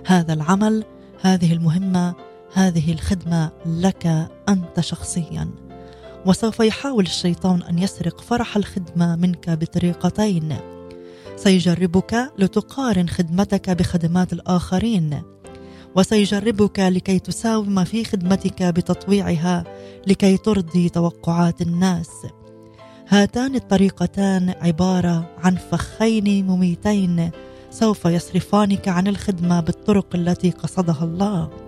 هذا 0.06 0.32
العمل 0.32 0.84
هذه 1.22 1.52
المهمة 1.52 2.14
هذه 2.54 2.92
الخدمة 2.92 3.50
لك 3.66 4.28
أنت 4.48 4.80
شخصيا. 4.80 5.48
وسوف 6.26 6.60
يحاول 6.60 7.04
الشيطان 7.04 7.62
أن 7.62 7.78
يسرق 7.78 8.20
فرح 8.20 8.56
الخدمة 8.56 9.16
منك 9.16 9.50
بطريقتين. 9.50 10.56
سيجربك 11.36 12.32
لتقارن 12.38 13.08
خدمتك 13.08 13.70
بخدمات 13.70 14.32
الآخرين. 14.32 15.22
وسيجربك 15.96 16.78
لكي 16.78 17.18
تساوم 17.18 17.84
في 17.84 18.04
خدمتك 18.04 18.62
بتطويعها 18.62 19.64
لكي 20.06 20.36
ترضي 20.36 20.88
توقعات 20.88 21.60
الناس. 21.60 22.10
هاتان 23.08 23.54
الطريقتان 23.54 24.54
عبارة 24.60 25.30
عن 25.38 25.56
فخين 25.56 26.46
مميتين 26.46 27.30
سوف 27.70 28.04
يصرفانك 28.04 28.88
عن 28.88 29.06
الخدمة 29.06 29.60
بالطرق 29.60 30.06
التي 30.14 30.50
قصدها 30.50 31.04
الله. 31.04 31.63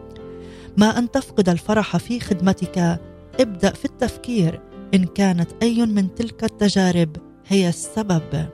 ما 0.76 0.98
أن 0.98 1.10
تفقد 1.10 1.48
الفرح 1.48 1.96
في 1.96 2.20
خدمتك. 2.20 3.00
ابدأ 3.40 3.70
في 3.70 3.84
التفكير. 3.84 4.60
إن 4.94 5.04
كانت 5.04 5.50
أي 5.62 5.86
من 5.86 6.14
تلك 6.14 6.44
التجارب 6.44 7.16
هي 7.46 7.68
السبب. 7.68 8.48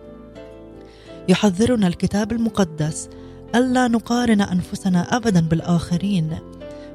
يحذرنا 1.28 1.86
الكتاب 1.86 2.32
المقدس. 2.32 3.08
ألا 3.54 3.88
نقارن 3.88 4.40
أنفسنا 4.40 5.16
ابدا 5.16 5.40
بالآخرين. 5.40 6.38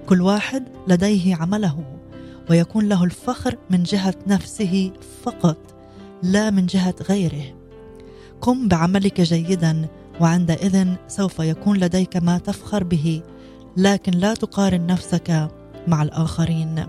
كل 0.09 0.21
واحد 0.21 0.63
لديه 0.87 1.35
عمله 1.35 1.83
ويكون 2.49 2.89
له 2.89 3.03
الفخر 3.03 3.57
من 3.69 3.83
جهة 3.83 4.15
نفسه 4.27 4.91
فقط 5.23 5.57
لا 6.23 6.49
من 6.49 6.65
جهة 6.65 6.95
غيره. 7.09 7.55
قم 8.41 8.67
بعملك 8.67 9.21
جيدا 9.21 9.87
وعندئذ 10.21 10.87
سوف 11.07 11.39
يكون 11.39 11.77
لديك 11.77 12.17
ما 12.17 12.37
تفخر 12.37 12.83
به. 12.83 13.21
لكن 13.77 14.11
لا 14.11 14.33
تقارن 14.33 14.87
نفسك 14.87 15.49
مع 15.87 16.03
الآخرين. 16.03 16.85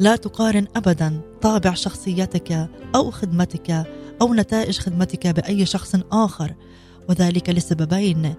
لا 0.00 0.16
تقارن 0.16 0.66
ابدا 0.76 1.20
طابع 1.42 1.74
شخصيتك 1.74 2.68
أو 2.94 3.10
خدمتك 3.10 3.86
أو 4.22 4.34
نتائج 4.34 4.78
خدمتك 4.78 5.26
بأي 5.26 5.66
شخص 5.66 5.96
آخر 6.12 6.54
وذلك 7.08 7.50
لسببين. 7.50 8.34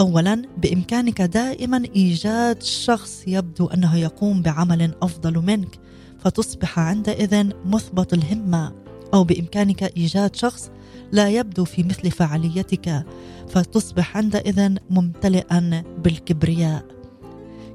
اولا 0.00 0.42
بإمكانك 0.56 1.22
دائما 1.22 1.82
إيجاد 1.96 2.62
شخص 2.62 3.24
يبدو 3.26 3.66
أنه 3.66 3.96
يقوم 3.96 4.42
بعمل 4.42 4.94
أفضل 5.02 5.38
منك 5.38 5.78
فتصبح 6.18 6.78
عندئذ 6.78 7.50
مثبط 7.64 8.12
الهمة. 8.12 8.72
أو 9.14 9.24
بإمكانك 9.24 9.82
إيجاد 9.96 10.36
شخص 10.36 10.70
لا 11.12 11.28
يبدو 11.28 11.64
في 11.64 11.82
مثل 11.82 12.10
فعاليتك 12.10 13.04
فتصبح 13.48 14.16
عندئذ 14.16 14.76
ممتلئا 14.90 15.84
بالكبرياء. 15.98 16.84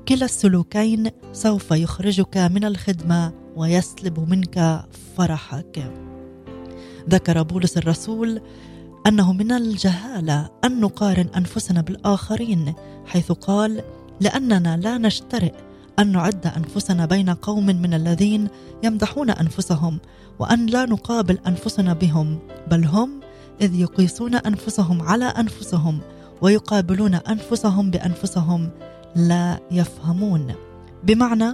كلا 0.08 0.26
السلوكين 0.26 1.10
سوف 1.34 1.72
يخرجك 1.72 2.38
من 2.38 2.66
الخدمة 2.66 3.34
ويسلب 3.56 4.30
منك 4.30 4.86
فرحك. 5.18 5.92
ذكر 7.10 7.44
بولس 7.44 7.78
الرسول 7.78 8.42
أنه 9.08 9.34
من 9.34 9.52
الجهالة 9.52 10.50
أن 10.66 10.80
نقارن 10.80 11.28
أنفسنا 11.38 11.82
بالآخرين 11.82 12.74
حيث 13.06 13.32
قال 13.32 13.84
لأننا 14.22 14.78
لا 14.78 14.98
نجترئ 14.98 15.54
أن 16.00 16.12
نعد 16.12 16.48
أنفسنا 16.48 17.06
بين 17.06 17.30
قوم 17.30 17.66
من 17.66 17.94
الذين 17.94 18.48
يمدحون 18.84 19.30
أنفسهم 19.30 20.00
وأن 20.40 20.66
لا 20.66 20.86
نقابل 20.86 21.40
أنفسنا 21.48 21.94
بهم 21.94 22.40
بل 22.68 22.86
هم 22.86 23.20
إذ 23.62 23.76
يقيسون 23.76 24.36
أنفسهم 24.36 25.02
على 25.02 25.26
أنفسهم 25.26 26.00
ويقابلون 26.42 27.16
أنفسهم 27.16 27.92
بأنفسهم 27.92 28.70
لا 29.16 29.60
يفهمون. 29.72 30.54
بمعنى 31.04 31.54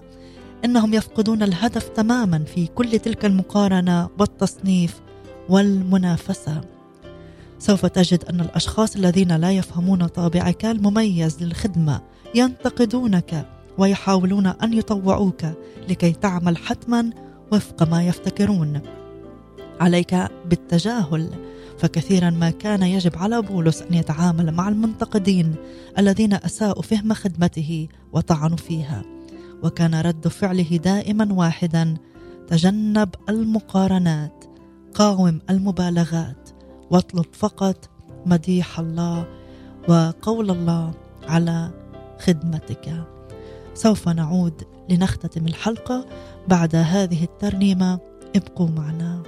إنهم 0.65 0.93
يفقدون 0.93 1.43
الهدف 1.43 1.89
تماما 1.89 2.43
في 2.43 2.67
كل 2.67 2.99
تلك 2.99 3.25
المقارنة 3.25 4.09
والتصنيف 4.19 5.01
والمنافسة. 5.49 6.61
سوف 7.59 7.85
تجد 7.85 8.23
أن 8.25 8.41
الأشخاص 8.41 8.95
الذين 8.95 9.35
لا 9.35 9.51
يفهمون 9.51 10.07
طابعك 10.07 10.65
المميز 10.65 11.43
للخدمة 11.43 12.01
ينتقدونك 12.35 13.45
ويحاولون 13.77 14.47
أن 14.47 14.73
يطوعوك 14.73 15.45
لكي 15.89 16.11
تعمل 16.11 16.57
حتما 16.57 17.09
وفق 17.55 17.83
ما 17.83 18.03
يفتكرون. 18.03 18.81
عليك 19.79 20.15
بالتجاهل 20.45 21.29
فكثيرا 21.77 22.29
ما 22.29 22.49
كان 22.49 22.83
يجب 22.83 23.15
على 23.15 23.41
بولس 23.41 23.81
أن 23.81 23.93
يتعامل 23.93 24.51
مع 24.51 24.69
المنتقدين 24.69 25.55
الذين 25.97 26.33
أساءوا 26.33 26.81
فهم 26.81 27.13
خدمته 27.13 27.87
وطعنوا 28.13 28.57
فيها. 28.57 29.01
وكان 29.63 29.95
رد 29.95 30.27
فعله 30.27 30.77
دائما 30.77 31.33
واحدا 31.33 31.97
تجنب 32.47 33.09
المقارنات 33.29 34.45
قاوم 34.93 35.39
المبالغات 35.49 36.49
واطلب 36.91 37.25
فقط 37.33 37.89
مديح 38.25 38.79
الله 38.79 39.27
وقول 39.89 40.51
الله 40.51 40.93
على 41.27 41.71
خدمتك. 42.19 43.03
سوف 43.73 44.09
نعود 44.09 44.74
لنختتم 44.89 45.47
الحلقة 45.47 46.05
بعد 46.47 46.75
هذه 46.75 47.23
الترنيمة. 47.23 47.99
ابقوا 48.35 48.69
معنا. 48.69 49.23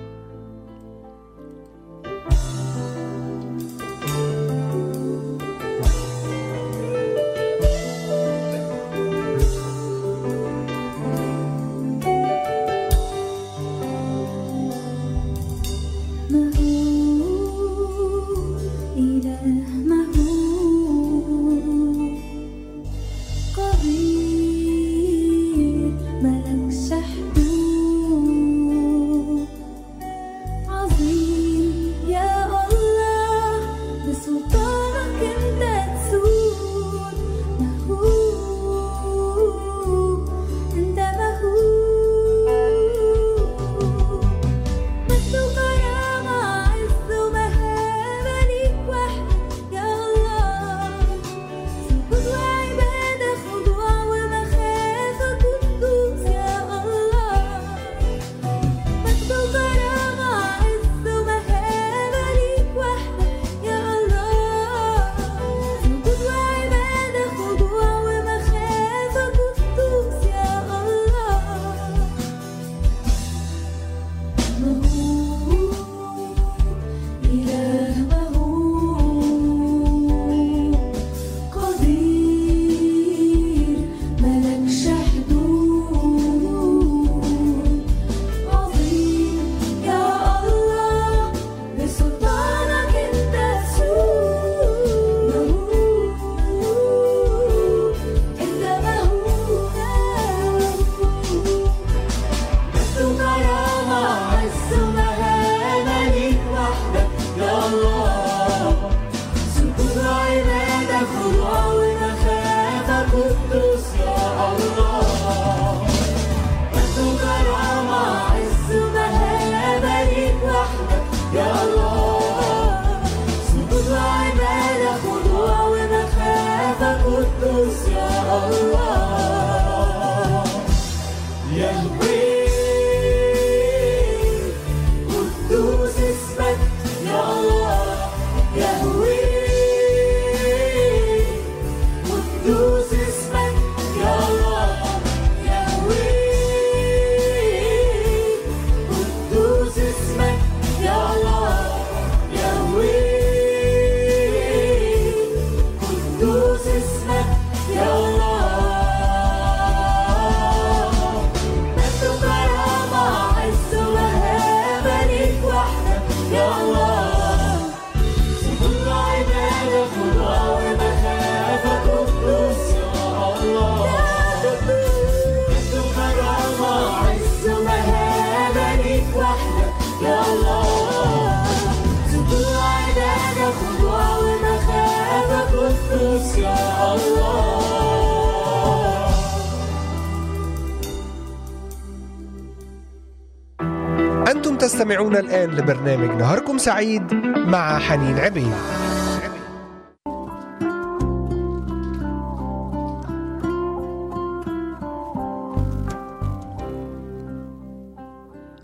تستمعون 194.68 195.16
الآن 195.16 195.50
لبرنامج 195.50 196.22
نهاركم 196.22 196.58
سعيد 196.58 197.14
مع 197.48 197.80
حنين 197.80 198.20
عبيد. 198.20 198.54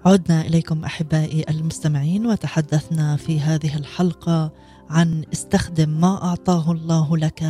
عدنا 0.05 0.41
إليكم 0.41 0.83
أحبائي 0.85 1.45
المستمعين 1.49 2.25
وتحدثنا 2.25 3.15
في 3.17 3.39
هذه 3.39 3.77
الحلقة 3.77 4.51
عن 4.89 5.23
استخدم 5.33 5.89
ما 5.89 6.23
أعطاه 6.23 6.71
الله 6.71 7.17
لك. 7.17 7.43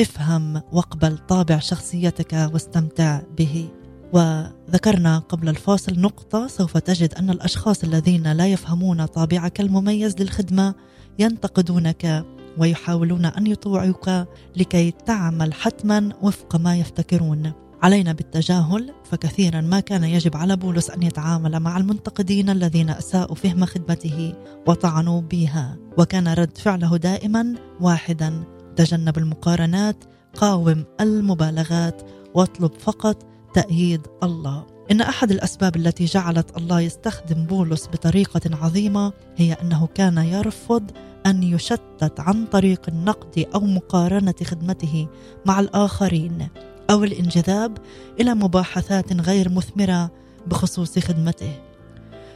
افهم 0.00 0.62
واقبل 0.72 1.18
طابع 1.18 1.58
شخصيتك 1.58 2.50
واستمتع 2.52 3.20
به. 3.38 3.68
وذكرنا 4.14 5.18
قبل 5.18 5.48
الفاصل 5.48 6.00
نقطة 6.00 6.46
سوف 6.46 6.78
تجد 6.78 7.14
أن 7.14 7.30
الأشخاص 7.30 7.84
الذين 7.84 8.32
لا 8.32 8.46
يفهمون 8.46 9.06
طابعك 9.06 9.60
المميز 9.60 10.16
للخدمة 10.20 10.74
ينتقدونك 11.18 12.24
ويحاولون 12.58 13.24
أن 13.24 13.46
يطوعوك 13.46 14.10
لكي 14.56 14.90
تعمل 14.90 15.54
حتما 15.54 16.12
وفق 16.22 16.56
ما 16.56 16.76
يفتكرون. 16.76 17.52
علينا 17.82 18.12
بالتجاهل 18.12 18.92
فكثيرا 19.04 19.60
ما 19.60 19.80
كان 19.80 20.04
يجب 20.04 20.36
على 20.36 20.56
بولس 20.56 20.90
أن 20.90 21.02
يتعامل 21.02 21.60
مع 21.60 21.76
المنتقدين 21.76 22.50
الذين 22.50 22.90
أساءوا 22.90 23.34
فهم 23.34 23.64
خدمته 23.64 24.34
وطعنوا 24.66 25.20
بها. 25.20 25.76
وكان 25.98 26.28
رد 26.28 26.58
فعله 26.58 26.96
دائما 26.96 27.54
واحدا 27.80 28.44
تجنب 28.76 29.18
المقارنات 29.18 30.04
قاوم 30.36 30.84
المبالغات 31.00 32.02
واطلب 32.34 32.72
فقط 32.78 33.33
تأييد 33.54 34.06
الله. 34.22 34.66
إن 34.90 35.00
أحد 35.00 35.30
الأسباب 35.30 35.76
التي 35.76 36.04
جعلت 36.04 36.56
الله 36.56 36.80
يستخدم 36.80 37.44
بولس 37.44 37.88
بطريقة 37.88 38.40
عظيمة 38.52 39.12
هي 39.36 39.52
أنه 39.52 39.88
كان 39.94 40.18
يرفض 40.18 40.90
أن 41.26 41.42
يشتت 41.42 42.20
عن 42.20 42.46
طريق 42.46 42.80
النقد 42.88 43.46
أو 43.54 43.60
مقارنة 43.60 44.34
خدمته 44.44 45.06
مع 45.46 45.60
الآخرين 45.60 46.48
أو 46.90 47.04
الانجذاب 47.04 47.78
إلى 48.20 48.34
مباحثات 48.34 49.12
غير 49.12 49.48
مثمرة 49.48 50.10
بخصوص 50.46 50.98
خدمته. 50.98 51.52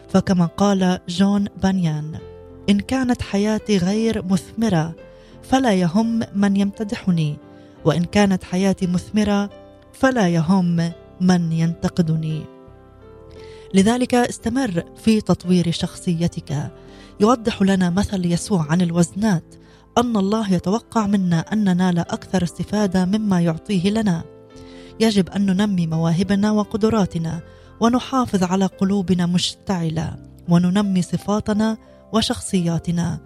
فكما 0.08 0.46
قال 0.46 0.98
جون 1.08 1.44
بانيان 1.62 2.18
إن 2.70 2.80
كانت 2.80 3.22
حياتي 3.22 3.78
غير 3.78 4.24
مثمرة 4.24 4.94
فلا 5.42 5.72
يهم 5.72 6.20
من 6.34 6.56
يمتدحني 6.56 7.36
وإن 7.84 8.04
كانت 8.04 8.44
حياتي 8.44 8.86
مثمرة 8.86 9.50
فلا 9.92 10.28
يهم 10.28 10.92
من 11.20 11.52
ينتقدني. 11.52 12.42
لذلك 13.74 14.14
استمر 14.14 14.84
في 14.96 15.20
تطوير 15.20 15.70
شخصيتك. 15.70 16.70
يوضح 17.20 17.62
لنا 17.62 17.90
مثل 17.90 18.26
يسوع 18.26 18.66
عن 18.70 18.80
الوزنات. 18.80 19.54
أن 19.98 20.16
الله 20.16 20.52
يتوقع 20.52 21.06
منا 21.06 21.40
أن 21.52 21.64
ننال 21.64 21.98
أكثر 21.98 22.42
استفادة 22.42 23.04
مما 23.04 23.40
يعطيه 23.40 23.90
لنا. 23.90 24.24
يجب 25.00 25.28
أن 25.28 25.46
ننمي 25.46 25.86
مواهبنا 25.86 26.50
وقدراتنا 26.50 27.40
ونحافظ 27.80 28.42
على 28.42 28.66
قلوبنا 28.66 29.26
مشتعلة 29.26 30.16
وننمي 30.48 31.02
صفاتنا 31.02 31.76
وشخصياتنا 32.12 33.18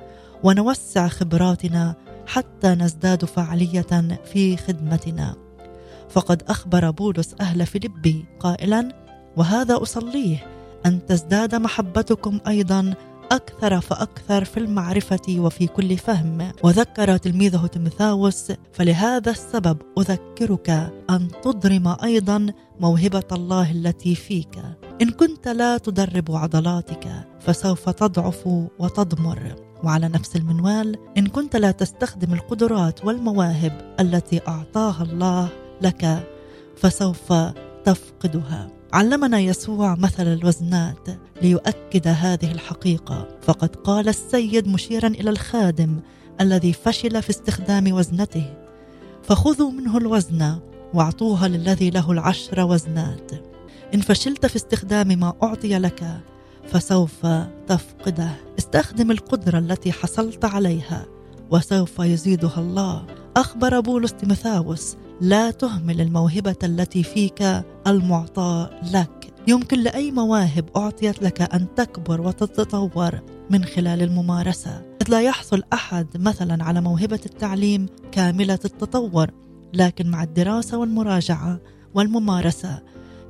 ونوسع 0.43 1.09
خبراتنا 1.09 1.95
حتى 2.27 2.69
نزداد 2.69 3.25
فعالية 3.25 4.19
في 4.33 4.57
خدمتنا. 4.57 5.42
فقد 6.13 6.43
أخبر 6.49 6.91
بولس 6.91 7.35
أهل 7.41 7.67
فيلبي 7.67 8.25
قائلا 8.41 8.89
وهذا 9.37 9.83
أصليه 9.83 10.47
أن 10.87 11.07
تزداد 11.07 11.55
محبتكم 11.55 12.39
أيضا 12.47 12.95
أكثر 13.33 13.81
فأكثر 13.81 14.45
في 14.45 14.57
المعرفة 14.57 15.37
وفي 15.39 15.67
كل 15.67 15.97
فهم. 15.97 16.53
وذكر 16.63 17.17
تلميذه 17.17 17.67
تيموثاوس 17.67 18.53
فلهذا 18.73 19.31
السبب 19.31 19.77
أذكرك 19.99 20.71
أن 21.11 21.29
تضرم 21.43 21.97
أيضا 22.05 22.47
موهبة 22.81 23.29
الله 23.33 23.71
التي 23.71 24.15
فيك. 24.15 24.59
إن 25.03 25.11
كنت 25.11 25.49
لا 25.49 25.79
تدرب 25.79 26.33
عضلاتك 26.33 27.09
فسوف 27.41 27.89
تضعف 27.89 28.47
وتضمر. 28.79 29.55
وعلى 29.85 30.09
نفس 30.09 30.37
المنوال 30.37 30.99
إن 31.19 31.27
كنت 31.27 31.57
لا 31.57 31.71
تستخدم 31.71 32.35
القدرات 32.35 33.05
والمواهب 33.05 33.97
التي 34.01 34.41
أعطاها 34.49 35.03
الله 35.03 35.62
لك 35.83 36.29
فسوف 36.77 37.33
تفقدها. 37.85 38.71
علمنا 38.93 39.41
يسوع 39.41 39.95
مثل 39.95 40.33
الوزنات 40.33 41.09
ليؤكد 41.43 42.09
هذه 42.09 42.53
الحقيقة. 42.53 43.29
فقد 43.43 43.77
قال 43.77 44.09
السيد 44.09 44.69
مشيرا 44.69 45.09
إلى 45.09 45.31
الخادم 45.31 46.01
الذي 46.41 46.73
فشل 46.73 47.23
في 47.23 47.31
استخدام 47.31 47.93
وزنته 47.93 48.55
فخذوا 49.23 49.71
منه 49.71 49.99
الوزن 49.99 50.59
واعطوها 50.95 51.49
للذي 51.49 51.91
له 51.91 52.13
العشر 52.13 52.61
وزنات. 52.61 53.33
إن 53.95 54.01
فشلت 54.01 54.47
في 54.47 54.57
استخدام 54.57 55.09
ما 55.09 55.33
أعطي 55.43 55.79
لك 55.79 56.21
فسوف 56.67 57.27
تفقده. 57.67 58.31
استخدم 58.59 59.11
القدرة 59.11 59.59
التي 59.59 59.93
حصلت 59.93 60.45
عليها 60.45 61.07
وسوف 61.51 61.99
يزيدها 61.99 62.59
الله. 62.59 63.07
أخبر 63.37 63.81
بولس 63.81 64.13
تيموثاوس 64.13 64.97
لا 65.23 65.51
تهمل 65.51 66.01
الموهبة 66.01 66.57
التي 66.63 67.03
فيك 67.03 67.43
المعطاه 67.87 68.71
لك. 68.93 69.35
يمكن 69.49 69.79
لأي 69.79 70.11
مواهب 70.11 70.65
أعطيت 70.77 71.23
لك 71.23 71.55
أن 71.55 71.75
تكبر 71.75 72.21
وتتطور 72.21 73.21
من 73.51 73.65
خلال 73.65 74.03
الممارسة. 74.03 74.83
إذ 75.03 75.11
لا 75.11 75.21
يحصل 75.21 75.63
أحد 75.73 76.07
مثلا 76.17 76.65
على 76.65 76.81
موهبة 76.81 77.21
التعليم 77.27 77.87
كاملة 78.13 78.59
التطور 78.65 79.31
لكن 79.75 80.11
مع 80.11 80.23
الدراسة 80.23 80.79
والمراجعة 80.79 81.61
والممارسة 81.95 82.83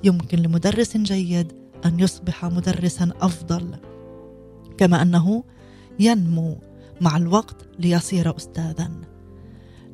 يمكن 0.05 0.38
لمدرس 0.38 0.97
جيد 0.97 1.53
أن 1.84 2.01
يصبح 2.01 2.45
مدرسا 2.45 3.11
أفضل. 3.20 3.74
كما 4.78 5.03
أنه 5.03 5.45
ينمو 6.01 6.59
مع 7.01 7.16
الوقت 7.16 7.57
ليصير 7.78 8.36
استاذا. 8.36 8.90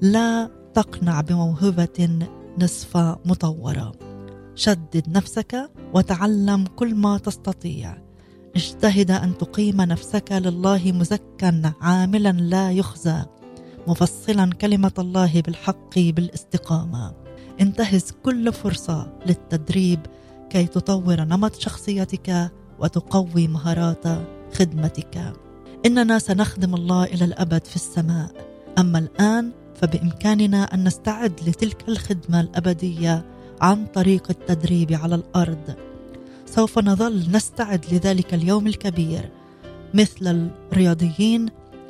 لا 0.01 0.58
تقنع 0.75 1.21
بموهبة 1.21 2.27
نصف 2.59 2.97
مطورة. 3.25 3.93
شدد 4.55 5.09
نفسك 5.09 5.71
وتعلم 5.95 6.65
كل 6.65 6.95
ما 6.95 7.19
تستطيع. 7.19 8.03
اجتهد 8.57 9.11
أن 9.11 9.39
تقيم 9.39 9.81
نفسك 9.81 10.33
لله 10.33 10.93
مزكا 10.93 11.73
عاملا 11.81 12.33
لا 12.33 12.71
يخزى. 12.71 13.23
مفصلا 13.87 14.55
كلمة 14.55 14.93
الله 14.99 15.41
بالحق 15.41 15.99
بالاستقامة. 15.99 17.15
انتهز 17.61 18.11
كل 18.25 18.53
فرصة 18.53 19.13
للتدريب 19.27 20.01
كي 20.51 20.67
تطور 20.67 21.21
نمط 21.21 21.55
شخصيتك 21.55 22.51
وتقوي 22.79 23.49
مهارات 23.49 24.05
خدمتك. 24.55 25.33
إننا 25.87 26.19
سنخدم 26.19 26.75
الله 26.75 27.05
إلى 27.05 27.25
الأبد 27.25 27.65
في 27.65 27.77
السماء. 27.77 28.31
أما 28.79 28.99
الآن 28.99 29.53
فبإمكاننا 29.81 30.75
أن 30.75 30.85
نستعد 30.85 31.41
لتلك 31.47 31.89
الخدمة 31.89 32.41
الأبدية 32.41 33.25
عن 33.61 33.87
طريق 33.87 34.31
التدريب 34.31 34.93
على 34.93 35.15
الأرض. 35.15 35.75
سوف 36.47 36.79
نظل 36.79 37.27
نستعد 37.33 37.85
لذلك 37.93 38.35
اليوم 38.35 38.67
الكبير 38.67 39.31
مثل 39.95 40.51
الرياضيين 40.73 41.47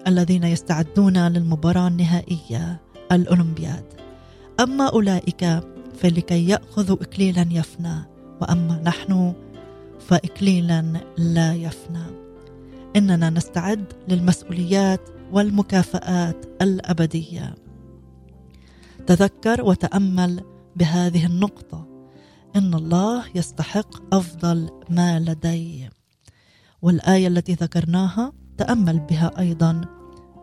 الذين 0.07 0.45
يستعدون 0.45 1.29
للمباراة 1.29 1.89
النهائية 1.89 2.81
الأولمبياد. 3.13 3.85
أما 4.61 4.87
أولئك 4.89 5.61
فلكي 5.99 6.49
يأخذوا 6.49 6.97
اكليلا 7.03 7.47
يفنى 7.51 7.95
وأما 8.41 8.83
نحن 8.85 9.33
فاكليلا 10.09 10.85
لا 11.19 11.55
يفنى. 11.55 12.05
إننا 12.97 13.31
نستعد 13.31 13.85
للمسؤوليات 14.09 15.01
والمكافآت 15.33 16.47
الأبدية. 16.63 17.55
تذكر 19.09 19.63
وتأمل 19.63 20.45
بهذه 20.77 21.27
النقطة. 21.27 21.87
إن 22.57 22.75
الله 22.75 23.25
يستحق 23.35 24.15
أفضل 24.15 24.71
ما 24.91 25.21
لدي. 25.21 25.89
والآية 26.83 27.29
التي 27.29 27.55
ذكرناها 27.55 28.33
تأمل 28.59 28.99
بها 28.99 29.31
أيضا 29.39 29.81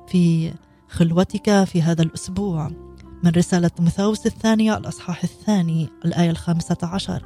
في 0.08 0.54
خلوتك 0.90 1.64
في 1.64 1.82
هذا 1.82 2.02
الأسبوع. 2.02 2.70
من 3.24 3.32
رسالة 3.32 3.72
مثاوس 3.80 4.26
الثانية 4.26 4.78
الأصحاح 4.78 5.24
الثاني 5.24 5.90
الآية 6.06 6.30
الخامسة 6.30 6.78
عشر. 6.84 7.24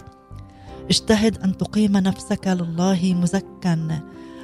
اجتهد 0.90 1.38
أن 1.38 1.58
تقيم 1.58 1.98
نفسك 1.98 2.48
لله 2.48 3.14
مزكا 3.14 4.02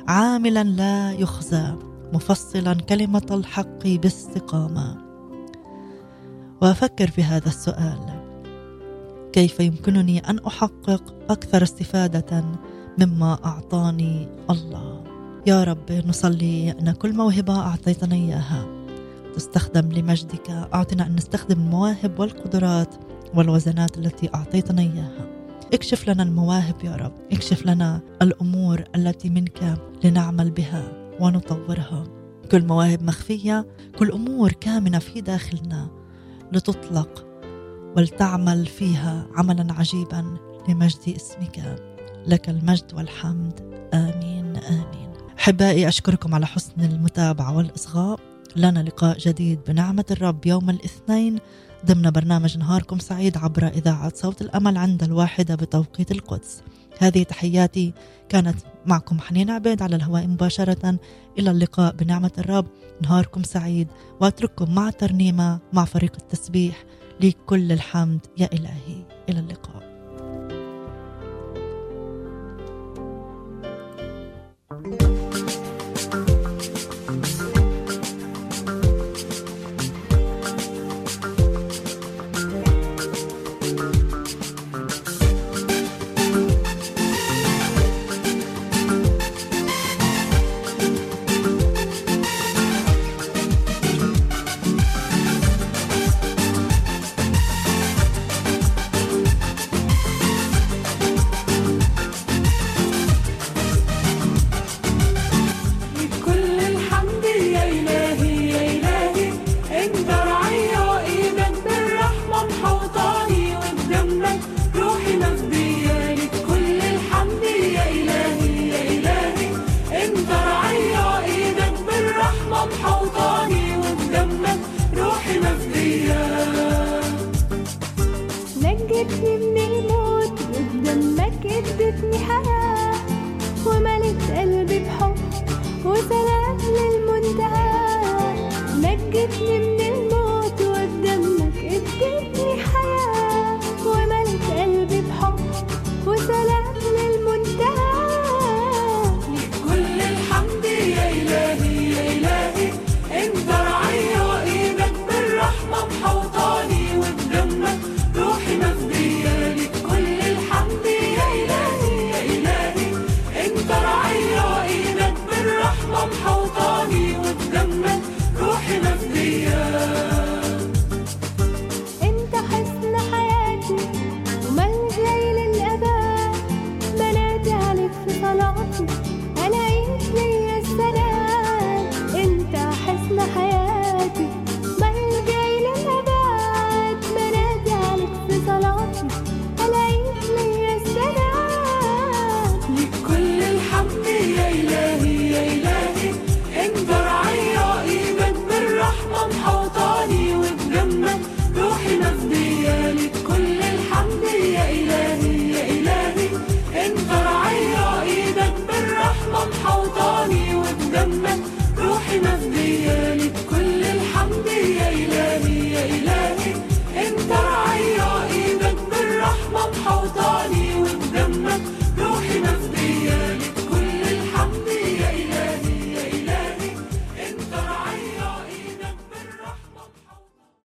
عاملا 0.07 0.63
لا 0.63 1.11
يخزى 1.11 1.75
مفصلا 2.13 2.73
كلمة 2.73 3.27
الحق 3.31 3.87
باستقامة. 3.87 5.04
وأفكر 6.61 7.07
في 7.07 7.23
هذا 7.23 7.47
السؤال. 7.47 8.25
كيف 9.33 9.59
يمكنني 9.59 10.19
أن 10.19 10.39
أحقق 10.39 11.15
أكثر 11.29 11.63
استفادة 11.63 12.45
مما 12.99 13.37
أعطاني 13.45 14.27
الله؟ 14.49 15.03
يا 15.47 15.63
رب 15.63 15.91
نصلي 15.91 16.71
أن 16.71 16.91
كل 16.91 17.13
موهبة 17.13 17.59
أعطيتنا 17.59 18.15
إياها. 18.15 18.67
تستخدم 19.35 19.91
لمجدك. 19.91 20.49
أعطنا 20.49 21.05
أن 21.07 21.15
نستخدم 21.15 21.59
المواهب 21.59 22.19
والقدرات 22.19 22.95
والوزنات 23.35 23.97
التي 23.97 24.29
أعطيتنا 24.35 24.81
إياها. 24.81 25.27
اكشف 25.73 26.09
لنا 26.09 26.23
المواهب 26.23 26.75
يا 26.83 26.95
رب. 26.95 27.13
اكشف 27.31 27.65
لنا 27.65 28.01
الأمور 28.21 28.83
التي 28.95 29.29
منك 29.29 29.77
لنعمل 30.03 30.51
بها 30.51 30.83
ونطورها. 31.19 32.03
كل 32.51 32.65
مواهب 32.65 33.03
مخفية 33.03 33.67
كل 33.99 34.11
أمور 34.11 34.51
كامنة 34.51 34.99
في 34.99 35.21
داخلنا 35.21 36.04
لتطلق 36.51 37.25
ولتعمل 37.97 38.65
فيها 38.65 39.27
عملا 39.35 39.73
عجيبا 39.73 40.37
لمجد 40.69 40.99
اسمك. 41.07 41.79
لك 42.27 42.49
المجد 42.49 42.93
والحمد. 42.93 43.59
آمين 43.93 44.55
آمين. 44.55 45.11
أحبائي 45.39 45.87
أشكركم 45.87 46.35
على 46.35 46.45
حسن 46.45 46.81
المتابعة 46.81 47.57
والإصغاء. 47.57 48.19
لنا 48.55 48.79
لقاء 48.79 49.17
جديد 49.17 49.59
بنعمة 49.67 50.05
الرب 50.11 50.45
يوم 50.45 50.69
الاثنين 50.69 51.39
ضمن 51.85 52.11
برنامج 52.11 52.57
نهاركم 52.57 52.99
سعيد 52.99 53.37
عبر 53.37 53.67
إذاعة 53.67 54.11
صوت 54.15 54.41
الأمل 54.41 54.77
عند 54.77 55.03
الواحدة 55.03 55.55
بتوقيت 55.55 56.11
القدس. 56.11 56.63
هذه 56.99 57.23
تحياتي 57.23 57.93
كانت 58.29 58.57
معكم 58.85 59.19
حنين 59.19 59.49
عبيد 59.49 59.81
على 59.81 59.95
الهواء 59.95 60.27
مباشرة. 60.27 60.99
إلى 61.39 61.51
اللقاء 61.51 61.95
بنعمة 61.95 62.31
الرب. 62.37 62.65
نهاركم 63.01 63.43
سعيد. 63.43 63.87
وأترككم 64.21 64.75
مع 64.75 64.89
ترنيمة 64.89 65.59
مع 65.73 65.85
فريق 65.85 66.13
التسبيح. 66.21 66.83
لكل 67.19 67.35
كل 67.45 67.71
الحمد 67.71 68.19
يا 68.37 68.49
إلهي. 68.53 69.05
إلى 69.29 69.39
اللقاء. 69.39 69.94